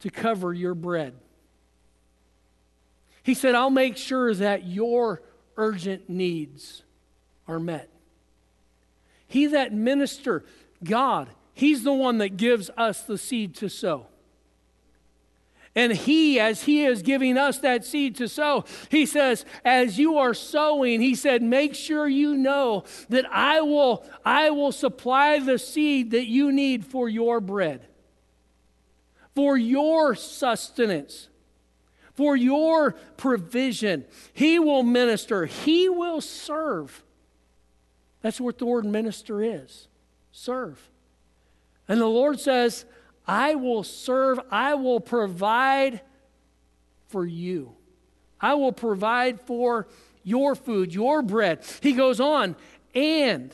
to 0.00 0.10
cover 0.10 0.52
your 0.52 0.74
bread. 0.74 1.14
He 3.22 3.34
said, 3.34 3.54
I'll 3.54 3.70
make 3.70 3.96
sure 3.96 4.32
that 4.34 4.66
your 4.66 5.22
urgent 5.56 6.08
needs 6.08 6.82
are 7.46 7.60
met. 7.60 7.90
He 9.26 9.46
that 9.48 9.72
minister, 9.72 10.44
God, 10.82 11.28
He's 11.52 11.82
the 11.82 11.92
one 11.92 12.18
that 12.18 12.36
gives 12.36 12.70
us 12.76 13.02
the 13.02 13.18
seed 13.18 13.56
to 13.56 13.68
sow. 13.68 14.06
And 15.78 15.92
He, 15.92 16.40
as 16.40 16.64
He 16.64 16.84
is 16.84 17.02
giving 17.02 17.38
us 17.38 17.60
that 17.60 17.84
seed 17.84 18.16
to 18.16 18.26
sow, 18.28 18.64
He 18.90 19.06
says, 19.06 19.44
as 19.64 19.96
you 19.96 20.18
are 20.18 20.34
sowing, 20.34 21.00
He 21.00 21.14
said, 21.14 21.40
make 21.40 21.76
sure 21.76 22.08
you 22.08 22.36
know 22.36 22.82
that 23.10 23.24
I 23.30 23.60
will, 23.60 24.04
I 24.24 24.50
will 24.50 24.72
supply 24.72 25.38
the 25.38 25.56
seed 25.56 26.10
that 26.10 26.26
you 26.26 26.50
need 26.50 26.84
for 26.84 27.08
your 27.08 27.40
bread, 27.40 27.86
for 29.36 29.56
your 29.56 30.16
sustenance, 30.16 31.28
for 32.12 32.34
your 32.34 32.96
provision. 33.16 34.04
He 34.32 34.58
will 34.58 34.82
minister, 34.82 35.46
He 35.46 35.88
will 35.88 36.20
serve. 36.20 37.04
That's 38.20 38.40
what 38.40 38.58
the 38.58 38.66
word 38.66 38.84
minister 38.84 39.40
is 39.40 39.86
serve. 40.32 40.90
And 41.86 42.00
the 42.00 42.06
Lord 42.06 42.40
says, 42.40 42.84
I 43.28 43.54
will 43.54 43.84
serve, 43.84 44.40
I 44.50 44.74
will 44.74 45.00
provide 45.00 46.00
for 47.08 47.26
you. 47.26 47.74
I 48.40 48.54
will 48.54 48.72
provide 48.72 49.40
for 49.42 49.86
your 50.22 50.54
food, 50.54 50.94
your 50.94 51.20
bread. 51.22 51.64
He 51.82 51.92
goes 51.92 52.20
on, 52.20 52.56
and 52.94 53.52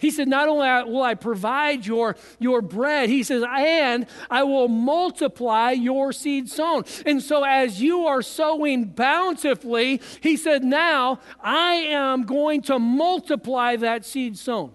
he 0.00 0.10
said, 0.10 0.28
Not 0.28 0.48
only 0.48 0.90
will 0.90 1.02
I 1.02 1.14
provide 1.14 1.84
your, 1.84 2.16
your 2.38 2.62
bread, 2.62 3.10
he 3.10 3.22
says, 3.22 3.44
and 3.46 4.06
I 4.30 4.42
will 4.44 4.68
multiply 4.68 5.72
your 5.72 6.12
seed 6.12 6.48
sown. 6.48 6.84
And 7.04 7.22
so, 7.22 7.44
as 7.44 7.82
you 7.82 8.06
are 8.06 8.22
sowing 8.22 8.86
bountifully, 8.86 10.00
he 10.22 10.38
said, 10.38 10.64
Now 10.64 11.20
I 11.42 11.74
am 11.74 12.22
going 12.22 12.62
to 12.62 12.78
multiply 12.78 13.76
that 13.76 14.06
seed 14.06 14.38
sown. 14.38 14.72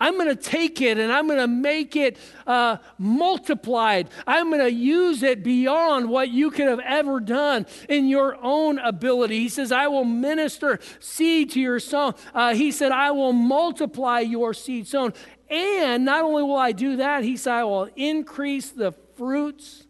I'm 0.00 0.14
going 0.14 0.28
to 0.28 0.36
take 0.36 0.80
it 0.80 0.98
and 0.98 1.12
I'm 1.12 1.26
going 1.26 1.38
to 1.38 1.46
make 1.46 1.96
it 1.96 2.18
uh, 2.46 2.78
multiplied. 2.98 4.08
I'm 4.26 4.50
going 4.50 4.60
to 4.60 4.72
use 4.72 5.22
it 5.22 5.44
beyond 5.44 6.08
what 6.08 6.30
you 6.30 6.50
could 6.50 6.66
have 6.66 6.80
ever 6.80 7.20
done 7.20 7.66
in 7.88 8.08
your 8.08 8.36
own 8.42 8.78
ability. 8.78 9.38
He 9.38 9.48
says, 9.48 9.70
I 9.72 9.86
will 9.86 10.04
minister 10.04 10.80
seed 11.00 11.50
to 11.52 11.60
your 11.60 11.78
sown. 11.78 12.14
Uh, 12.34 12.54
he 12.54 12.72
said, 12.72 12.92
I 12.92 13.12
will 13.12 13.32
multiply 13.32 14.20
your 14.20 14.52
seed 14.52 14.88
sown. 14.88 15.12
And 15.48 16.04
not 16.04 16.24
only 16.24 16.42
will 16.42 16.56
I 16.56 16.72
do 16.72 16.96
that, 16.96 17.22
he 17.22 17.36
said, 17.36 17.52
I 17.54 17.64
will 17.64 17.88
increase 17.94 18.70
the 18.70 18.92
fruits 19.16 19.86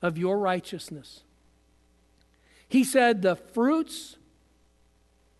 of 0.00 0.16
your 0.16 0.38
righteousness. 0.38 1.22
He 2.68 2.84
said, 2.84 3.20
the 3.20 3.36
fruits, 3.36 4.16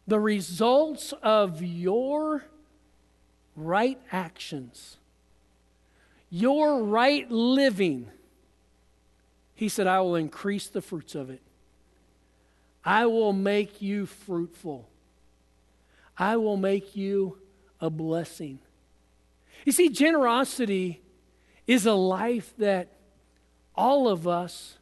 the 0.07 0.21
results 0.21 1.15
of 1.23 1.63
your 1.63 2.45
right 3.57 4.01
actions, 4.11 4.97
your 6.31 6.83
right 6.83 7.31
living, 7.31 8.09
he 9.55 9.69
said, 9.69 9.87
I 9.87 10.01
will 10.01 10.17
increase 10.17 10.69
the 10.69 10.81
fruits 10.81 11.15
of 11.15 11.31
it. 11.31 11.43
I 12.85 13.07
will 13.07 13.33
make 13.33 13.81
you 13.83 14.07
fruitful. 14.07 14.89
I 16.19 16.37
will 16.37 16.57
make 16.57 16.97
you 16.97 17.39
a 17.81 17.91
blessing. 17.91 18.59
You 19.65 19.73
see, 19.73 19.89
generosity 19.89 21.01
is 21.67 21.87
a 21.87 21.93
life 21.93 22.53
that 22.59 22.89
all 23.75 24.09
of 24.09 24.27
us 24.27 24.79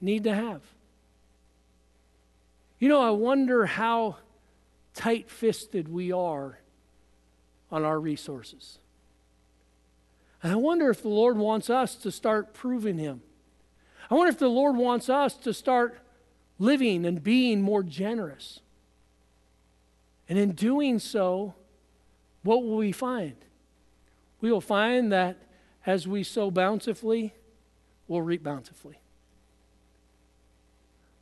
need 0.00 0.24
to 0.24 0.34
have. 0.34 0.62
You 2.78 2.88
know, 2.88 3.00
I 3.00 3.10
wonder 3.10 3.66
how 3.66 4.16
tight 4.94 5.30
fisted 5.30 5.88
we 5.88 6.12
are 6.12 6.58
on 7.70 7.84
our 7.84 8.00
resources. 8.00 8.78
And 10.42 10.52
I 10.52 10.56
wonder 10.56 10.90
if 10.90 11.02
the 11.02 11.08
Lord 11.08 11.36
wants 11.36 11.68
us 11.68 11.94
to 11.96 12.10
start 12.10 12.54
proving 12.54 12.98
Him. 12.98 13.22
I 14.10 14.14
wonder 14.14 14.30
if 14.30 14.38
the 14.38 14.48
Lord 14.48 14.76
wants 14.76 15.08
us 15.08 15.34
to 15.34 15.52
start 15.52 15.98
living 16.58 17.04
and 17.04 17.22
being 17.22 17.62
more 17.62 17.82
generous. 17.82 18.60
And 20.28 20.38
in 20.38 20.52
doing 20.52 20.98
so, 20.98 21.54
what 22.42 22.62
will 22.62 22.76
we 22.76 22.92
find? 22.92 23.36
We 24.40 24.50
will 24.50 24.60
find 24.60 25.12
that 25.12 25.36
as 25.86 26.08
we 26.08 26.22
sow 26.22 26.50
bountifully, 26.50 27.34
we'll 28.08 28.22
reap 28.22 28.42
bountifully. 28.42 28.98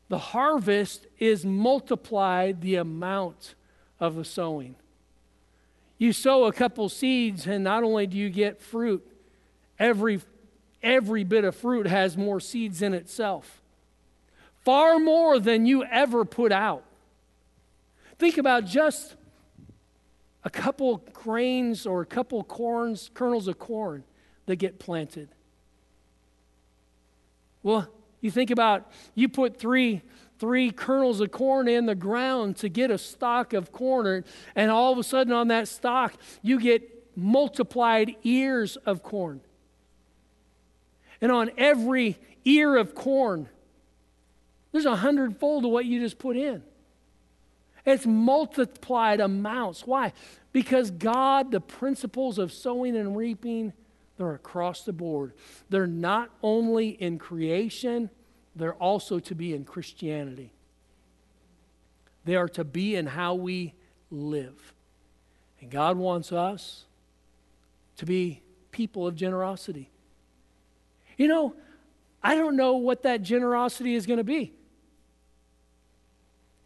The 0.08 0.18
harvest 0.18 1.06
is 1.18 1.44
multiplied 1.44 2.60
the 2.60 2.76
amount 2.76 3.54
of 4.00 4.14
the 4.14 4.24
sowing. 4.24 4.76
You 5.98 6.12
sow 6.12 6.44
a 6.44 6.52
couple 6.52 6.88
seeds, 6.88 7.46
and 7.46 7.64
not 7.64 7.82
only 7.82 8.06
do 8.06 8.16
you 8.16 8.30
get 8.30 8.62
fruit, 8.62 9.06
every, 9.78 10.20
every 10.82 11.24
bit 11.24 11.44
of 11.44 11.56
fruit 11.56 11.86
has 11.86 12.16
more 12.16 12.38
seeds 12.38 12.82
in 12.82 12.94
itself. 12.94 13.60
Far 14.64 14.98
more 14.98 15.40
than 15.40 15.66
you 15.66 15.84
ever 15.84 16.24
put 16.24 16.52
out. 16.52 16.84
Think 18.18 18.38
about 18.38 18.64
just 18.64 19.16
a 20.44 20.50
couple 20.50 21.04
grains 21.12 21.84
or 21.84 22.00
a 22.00 22.06
couple 22.06 22.42
corns, 22.44 23.10
kernels 23.12 23.48
of 23.48 23.58
corn 23.58 24.04
that 24.46 24.56
get 24.56 24.78
planted. 24.78 25.28
Well, 27.62 27.88
you 28.20 28.30
think 28.30 28.50
about 28.50 28.90
you 29.14 29.28
put 29.28 29.58
three 29.58 30.02
three 30.38 30.70
kernels 30.70 31.20
of 31.20 31.30
corn 31.30 31.68
in 31.68 31.86
the 31.86 31.94
ground 31.94 32.56
to 32.58 32.68
get 32.68 32.90
a 32.90 32.98
stalk 32.98 33.52
of 33.52 33.72
corn, 33.72 34.24
and 34.54 34.70
all 34.70 34.92
of 34.92 34.98
a 34.98 35.02
sudden 35.02 35.32
on 35.32 35.48
that 35.48 35.68
stalk, 35.68 36.14
you 36.42 36.60
get 36.60 37.16
multiplied 37.16 38.14
ears 38.22 38.76
of 38.76 39.02
corn. 39.02 39.40
And 41.20 41.32
on 41.32 41.50
every 41.58 42.18
ear 42.44 42.76
of 42.76 42.94
corn, 42.94 43.48
there's 44.70 44.86
a 44.86 44.96
hundredfold 44.96 45.64
of 45.64 45.70
what 45.70 45.84
you 45.84 46.00
just 46.00 46.18
put 46.18 46.36
in. 46.36 46.62
It's 47.84 48.06
multiplied 48.06 49.20
amounts. 49.20 49.86
Why? 49.86 50.12
Because 50.52 50.90
God, 50.90 51.50
the 51.50 51.60
principles 51.60 52.38
of 52.38 52.52
sowing 52.52 52.96
and 52.96 53.16
reaping, 53.16 53.72
they're 54.16 54.34
across 54.34 54.82
the 54.84 54.92
board. 54.92 55.32
They're 55.70 55.86
not 55.86 56.30
only 56.42 56.88
in 56.90 57.18
creation, 57.18 58.10
they're 58.58 58.74
also 58.74 59.18
to 59.20 59.34
be 59.34 59.54
in 59.54 59.64
Christianity. 59.64 60.52
They 62.24 62.36
are 62.36 62.48
to 62.50 62.64
be 62.64 62.94
in 62.94 63.06
how 63.06 63.34
we 63.34 63.74
live. 64.10 64.74
And 65.60 65.70
God 65.70 65.96
wants 65.96 66.32
us 66.32 66.84
to 67.96 68.06
be 68.06 68.42
people 68.70 69.06
of 69.06 69.16
generosity. 69.16 69.90
You 71.16 71.28
know, 71.28 71.54
I 72.22 72.34
don't 72.34 72.56
know 72.56 72.76
what 72.76 73.02
that 73.02 73.22
generosity 73.22 73.94
is 73.94 74.06
going 74.06 74.18
to 74.18 74.24
be. 74.24 74.52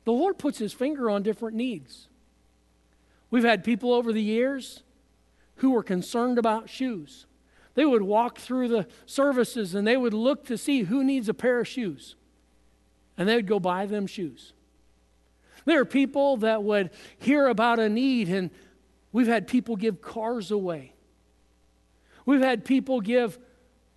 The 0.04 0.12
Lord 0.12 0.38
puts 0.38 0.58
his 0.58 0.72
finger 0.72 1.08
on 1.08 1.22
different 1.22 1.56
needs. 1.56 2.08
We've 3.30 3.44
had 3.44 3.64
people 3.64 3.92
over 3.92 4.12
the 4.12 4.22
years 4.22 4.82
who 5.56 5.70
were 5.70 5.82
concerned 5.82 6.38
about 6.38 6.68
shoes. 6.68 7.26
They 7.74 7.84
would 7.84 8.02
walk 8.02 8.38
through 8.38 8.68
the 8.68 8.86
services 9.06 9.74
and 9.74 9.86
they 9.86 9.96
would 9.96 10.14
look 10.14 10.44
to 10.46 10.58
see 10.58 10.82
who 10.82 11.02
needs 11.02 11.28
a 11.28 11.34
pair 11.34 11.60
of 11.60 11.68
shoes. 11.68 12.16
And 13.16 13.28
they 13.28 13.36
would 13.36 13.46
go 13.46 13.60
buy 13.60 13.86
them 13.86 14.06
shoes. 14.06 14.52
There 15.64 15.80
are 15.80 15.84
people 15.84 16.38
that 16.38 16.62
would 16.62 16.90
hear 17.18 17.46
about 17.46 17.78
a 17.78 17.88
need, 17.88 18.28
and 18.28 18.50
we've 19.12 19.28
had 19.28 19.46
people 19.46 19.76
give 19.76 20.00
cars 20.00 20.50
away. 20.50 20.92
We've 22.26 22.40
had 22.40 22.64
people 22.64 23.00
give 23.00 23.38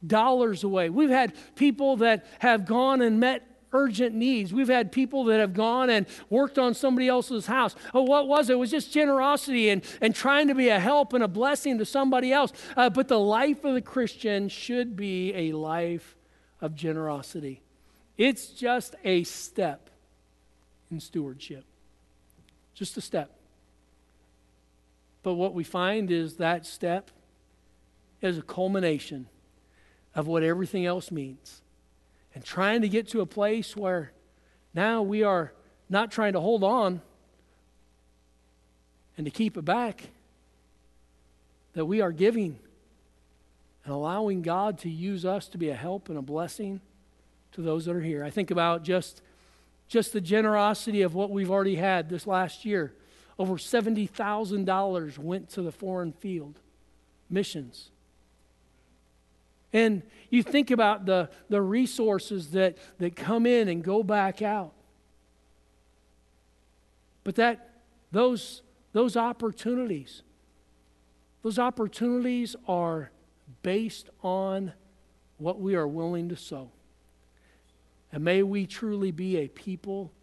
dollars 0.05 0.63
away. 0.63 0.89
We've 0.89 1.09
had 1.09 1.33
people 1.55 1.97
that 1.97 2.25
have 2.39 2.65
gone 2.65 3.01
and 3.01 3.19
met 3.19 3.54
urgent 3.75 4.15
needs. 4.15 4.53
We've 4.53 4.69
had 4.69 4.91
people 4.91 5.25
that 5.25 5.39
have 5.39 5.53
gone 5.53 5.89
and 5.89 6.05
worked 6.29 6.57
on 6.57 6.73
somebody 6.73 7.07
else's 7.07 7.45
house. 7.45 7.75
Oh, 7.93 8.03
what 8.03 8.27
was 8.27 8.49
it? 8.49 8.53
It 8.53 8.55
was 8.55 8.71
just 8.71 8.93
generosity 8.93 9.69
and, 9.69 9.83
and 10.01 10.15
trying 10.15 10.47
to 10.47 10.55
be 10.55 10.69
a 10.69 10.79
help 10.79 11.13
and 11.13 11.23
a 11.23 11.27
blessing 11.27 11.77
to 11.79 11.85
somebody 11.85 12.31
else. 12.31 12.53
Uh, 12.77 12.89
but 12.89 13.07
the 13.07 13.19
life 13.19 13.63
of 13.65 13.73
the 13.73 13.81
Christian 13.81 14.47
should 14.47 14.95
be 14.95 15.33
a 15.33 15.51
life 15.51 16.15
of 16.61 16.75
generosity. 16.75 17.61
It's 18.17 18.47
just 18.47 18.95
a 19.03 19.23
step 19.23 19.89
in 20.89 20.99
stewardship, 20.99 21.65
just 22.73 22.95
a 22.95 23.01
step. 23.01 23.31
But 25.21 25.33
what 25.33 25.53
we 25.53 25.63
find 25.63 26.11
is 26.11 26.35
that 26.35 26.65
step 26.65 27.11
is 28.21 28.37
a 28.37 28.41
culmination 28.41 29.27
of 30.13 30.27
what 30.27 30.43
everything 30.43 30.85
else 30.85 31.11
means 31.11 31.61
and 32.35 32.43
trying 32.43 32.81
to 32.81 32.89
get 32.89 33.07
to 33.09 33.21
a 33.21 33.25
place 33.25 33.75
where 33.75 34.11
now 34.73 35.01
we 35.01 35.23
are 35.23 35.53
not 35.89 36.11
trying 36.11 36.33
to 36.33 36.39
hold 36.39 36.63
on 36.63 37.01
and 39.17 39.25
to 39.25 39.31
keep 39.31 39.57
it 39.57 39.63
back, 39.63 40.09
that 41.73 41.85
we 41.85 42.01
are 42.01 42.11
giving 42.11 42.59
and 43.85 43.93
allowing 43.93 44.41
God 44.41 44.77
to 44.79 44.89
use 44.89 45.25
us 45.25 45.47
to 45.47 45.57
be 45.57 45.69
a 45.69 45.75
help 45.75 46.09
and 46.09 46.17
a 46.17 46.21
blessing 46.21 46.81
to 47.53 47.61
those 47.61 47.85
that 47.85 47.95
are 47.95 48.01
here. 48.01 48.23
I 48.23 48.29
think 48.29 48.51
about 48.51 48.83
just 48.83 49.21
just 49.87 50.13
the 50.13 50.21
generosity 50.21 51.01
of 51.01 51.13
what 51.13 51.29
we've 51.29 51.51
already 51.51 51.75
had 51.75 52.09
this 52.09 52.25
last 52.25 52.65
year. 52.65 52.93
Over 53.37 53.55
$70,000 53.55 55.17
went 55.17 55.49
to 55.51 55.61
the 55.61 55.71
foreign 55.71 56.13
field 56.13 56.59
missions. 57.29 57.91
And 59.75 60.03
you 60.29 60.41
think 60.41 60.71
about 60.71 61.05
the, 61.05 61.29
the 61.49 61.61
resources 61.61 62.51
that, 62.51 62.77
that 62.97 63.17
come 63.17 63.45
in 63.45 63.67
and 63.67 63.83
go 63.83 64.03
back 64.03 64.41
out. 64.41 64.71
But 67.25 67.35
that 67.35 67.71
those, 68.09 68.61
those 68.93 69.17
opportunities, 69.17 70.21
those 71.43 71.59
opportunities 71.59 72.55
are 72.69 73.11
based 73.63 74.09
on 74.23 74.71
what 75.39 75.59
we 75.59 75.75
are 75.75 75.89
willing 75.89 76.29
to 76.29 76.37
sow. 76.37 76.71
And 78.13 78.23
may 78.23 78.43
we 78.43 78.65
truly 78.65 79.11
be 79.11 79.35
a 79.39 79.49
people 79.49 80.13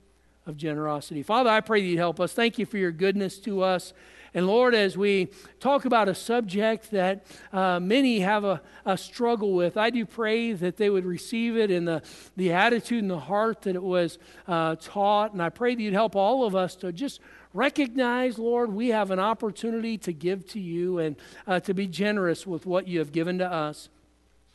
of 0.46 0.56
generosity. 0.56 1.22
Father, 1.22 1.50
I 1.50 1.60
pray 1.60 1.82
that 1.82 1.86
you 1.86 1.98
help 1.98 2.20
us. 2.20 2.32
Thank 2.32 2.58
you 2.58 2.64
for 2.64 2.78
your 2.78 2.90
goodness 2.90 3.38
to 3.40 3.60
us. 3.60 3.92
And 4.35 4.47
Lord, 4.47 4.75
as 4.75 4.97
we 4.97 5.29
talk 5.61 5.85
about 5.85 6.09
a 6.09 6.14
subject 6.14 6.90
that 6.92 7.27
uh, 7.53 7.79
many 7.81 8.21
have 8.21 8.45
a, 8.45 8.62
a, 8.87 8.97
struggle 8.97 9.53
with, 9.53 9.77
I 9.77 9.90
do 9.90 10.07
pray 10.07 10.55
that 10.55 10.79
they 10.79 10.88
would 10.88 11.05
receive 11.05 11.57
it 11.57 11.71
in 11.71 11.85
the, 11.85 12.03
the 12.37 12.53
attitude 12.53 13.03
and 13.03 13.11
the 13.11 13.18
heart 13.18 13.62
that 13.62 13.74
it 13.74 13.83
was 13.83 14.18
uh, 14.49 14.76
taught. 14.80 15.33
And 15.33 15.43
I 15.43 15.51
pray 15.51 15.74
that 15.74 15.83
you'd 15.83 15.93
help 15.93 16.16
all 16.16 16.47
of 16.47 16.57
us 16.57 16.74
to 16.76 16.93
just 16.93 17.20
recognize, 17.53 18.39
Lord, 18.39 18.72
we 18.72 18.89
have 18.89 19.11
an 19.11 19.18
opportunity 19.18 19.99
to 19.99 20.12
give 20.14 20.47
to 20.49 20.61
you 20.61 20.99
and 20.99 21.16
uh, 21.47 21.61
to 21.61 21.74
be 21.74 21.87
generous 21.87 22.47
with 22.47 22.64
what 22.64 22.89
you 22.89 23.01
have 23.01 23.12
given 23.12 23.39
to 23.39 23.53
us. 23.53 23.91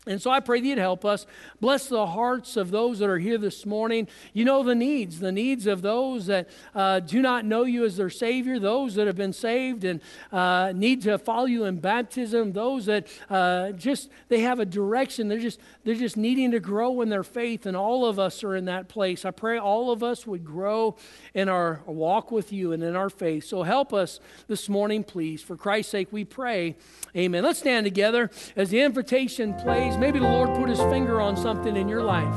And 0.07 0.21
so 0.21 0.31
I 0.31 0.39
pray 0.39 0.59
that 0.59 0.67
you'd 0.67 0.77
help 0.77 1.05
us. 1.05 1.25
Bless 1.59 1.87
the 1.87 2.05
hearts 2.07 2.57
of 2.57 2.71
those 2.71 2.99
that 2.99 3.09
are 3.09 3.19
here 3.19 3.37
this 3.37 3.65
morning. 3.65 4.07
You 4.33 4.45
know 4.45 4.63
the 4.63 4.75
needs, 4.75 5.19
the 5.19 5.31
needs 5.31 5.67
of 5.67 5.81
those 5.81 6.27
that 6.27 6.49
uh, 6.73 6.99
do 7.01 7.21
not 7.21 7.45
know 7.45 7.63
you 7.63 7.85
as 7.85 7.97
their 7.97 8.09
Savior, 8.09 8.59
those 8.59 8.95
that 8.95 9.07
have 9.07 9.15
been 9.15 9.33
saved 9.33 9.83
and 9.83 10.01
uh, 10.31 10.71
need 10.75 11.01
to 11.03 11.17
follow 11.17 11.45
you 11.45 11.65
in 11.65 11.79
baptism, 11.79 12.53
those 12.53 12.85
that 12.85 13.07
uh, 13.29 13.71
just 13.71 14.09
they 14.29 14.41
have 14.41 14.59
a 14.59 14.65
direction. 14.65 15.27
They're 15.27 15.39
just 15.39 15.59
they're 15.83 15.95
just 15.95 16.17
needing 16.17 16.51
to 16.51 16.59
grow 16.59 17.01
in 17.01 17.09
their 17.09 17.23
faith, 17.23 17.65
and 17.65 17.75
all 17.75 18.05
of 18.05 18.19
us 18.19 18.43
are 18.43 18.55
in 18.55 18.65
that 18.65 18.87
place. 18.87 19.25
I 19.25 19.31
pray 19.31 19.57
all 19.57 19.91
of 19.91 20.03
us 20.03 20.25
would 20.25 20.45
grow 20.45 20.95
in 21.33 21.49
our 21.49 21.81
walk 21.85 22.31
with 22.31 22.53
you 22.53 22.71
and 22.71 22.83
in 22.83 22.95
our 22.95 23.09
faith. 23.09 23.45
So 23.45 23.63
help 23.63 23.93
us 23.93 24.19
this 24.47 24.69
morning, 24.69 25.03
please. 25.03 25.41
For 25.41 25.55
Christ's 25.55 25.91
sake, 25.91 26.07
we 26.11 26.25
pray. 26.25 26.75
Amen. 27.15 27.43
Let's 27.43 27.59
stand 27.59 27.85
together 27.85 28.29
as 28.55 28.69
the 28.69 28.81
invitation 28.81 29.53
plays. 29.55 29.96
Maybe 29.97 30.19
the 30.19 30.27
Lord 30.27 30.55
put 30.55 30.69
his 30.69 30.79
finger 30.79 31.19
on 31.19 31.35
something 31.35 31.75
in 31.75 31.89
your 31.89 32.03
life. 32.03 32.35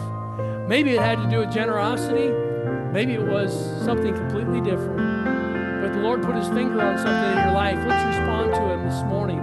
Maybe 0.66 0.94
it 0.94 1.00
had 1.00 1.18
to 1.22 1.28
do 1.28 1.40
with 1.40 1.52
generosity. 1.52 2.30
Maybe 2.92 3.12
it 3.12 3.22
was 3.22 3.52
something 3.84 4.14
completely 4.14 4.62
different. 4.62 4.96
But 5.82 5.92
the 5.92 6.00
Lord 6.00 6.22
put 6.22 6.36
his 6.36 6.48
finger 6.48 6.80
on 6.80 6.96
something 6.96 7.38
in 7.38 7.44
your 7.44 7.52
life. 7.52 7.76
Let's 7.86 8.16
respond 8.16 8.54
to 8.54 8.60
him 8.62 8.88
this 8.88 9.02
morning. 9.04 9.40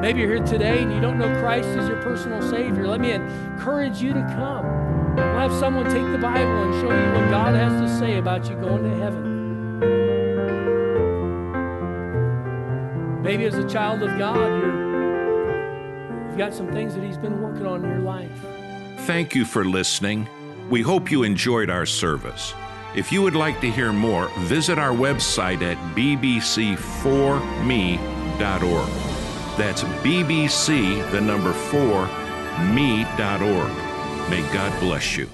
Maybe 0.00 0.20
you're 0.20 0.34
here 0.36 0.44
today 0.44 0.82
and 0.82 0.92
you 0.92 1.00
don't 1.00 1.18
know 1.18 1.28
Christ 1.40 1.68
as 1.68 1.88
your 1.88 2.02
personal 2.02 2.42
Savior. 2.42 2.88
Let 2.88 3.00
me 3.00 3.12
encourage 3.12 4.02
you 4.02 4.12
to 4.12 4.20
come. 4.36 4.66
I'll 5.18 5.48
have 5.48 5.58
someone 5.58 5.84
take 5.84 6.10
the 6.12 6.18
Bible 6.18 6.64
and 6.64 6.74
show 6.74 6.90
you 6.90 7.12
what 7.12 7.30
God 7.30 7.54
has 7.54 7.80
to 7.80 7.88
say 7.98 8.18
about 8.18 8.50
you 8.50 8.56
going 8.56 8.82
to 8.82 8.96
heaven. 8.96 9.36
Maybe 13.22 13.44
as 13.44 13.54
a 13.54 13.68
child 13.68 14.02
of 14.02 14.18
God, 14.18 14.60
you're 14.60 14.85
You've 16.36 16.50
got 16.50 16.54
some 16.54 16.70
things 16.70 16.94
that 16.94 17.02
He's 17.02 17.16
been 17.16 17.40
working 17.40 17.64
on 17.64 17.82
in 17.82 17.90
your 17.90 18.00
life. 18.00 18.30
Thank 19.06 19.34
you 19.34 19.46
for 19.46 19.64
listening. 19.64 20.28
We 20.68 20.82
hope 20.82 21.10
you 21.10 21.22
enjoyed 21.22 21.70
our 21.70 21.86
service. 21.86 22.52
If 22.94 23.10
you 23.10 23.22
would 23.22 23.34
like 23.34 23.58
to 23.62 23.70
hear 23.70 23.90
more, 23.90 24.28
visit 24.40 24.78
our 24.78 24.92
website 24.92 25.62
at 25.62 25.78
bbc4me.org. 25.96 28.88
That's 29.56 29.82
bbc, 29.82 31.10
the 31.10 31.20
number 31.22 31.54
4, 31.54 32.06
me.org. 32.74 33.70
May 34.28 34.42
God 34.52 34.78
bless 34.78 35.16
you. 35.16 35.30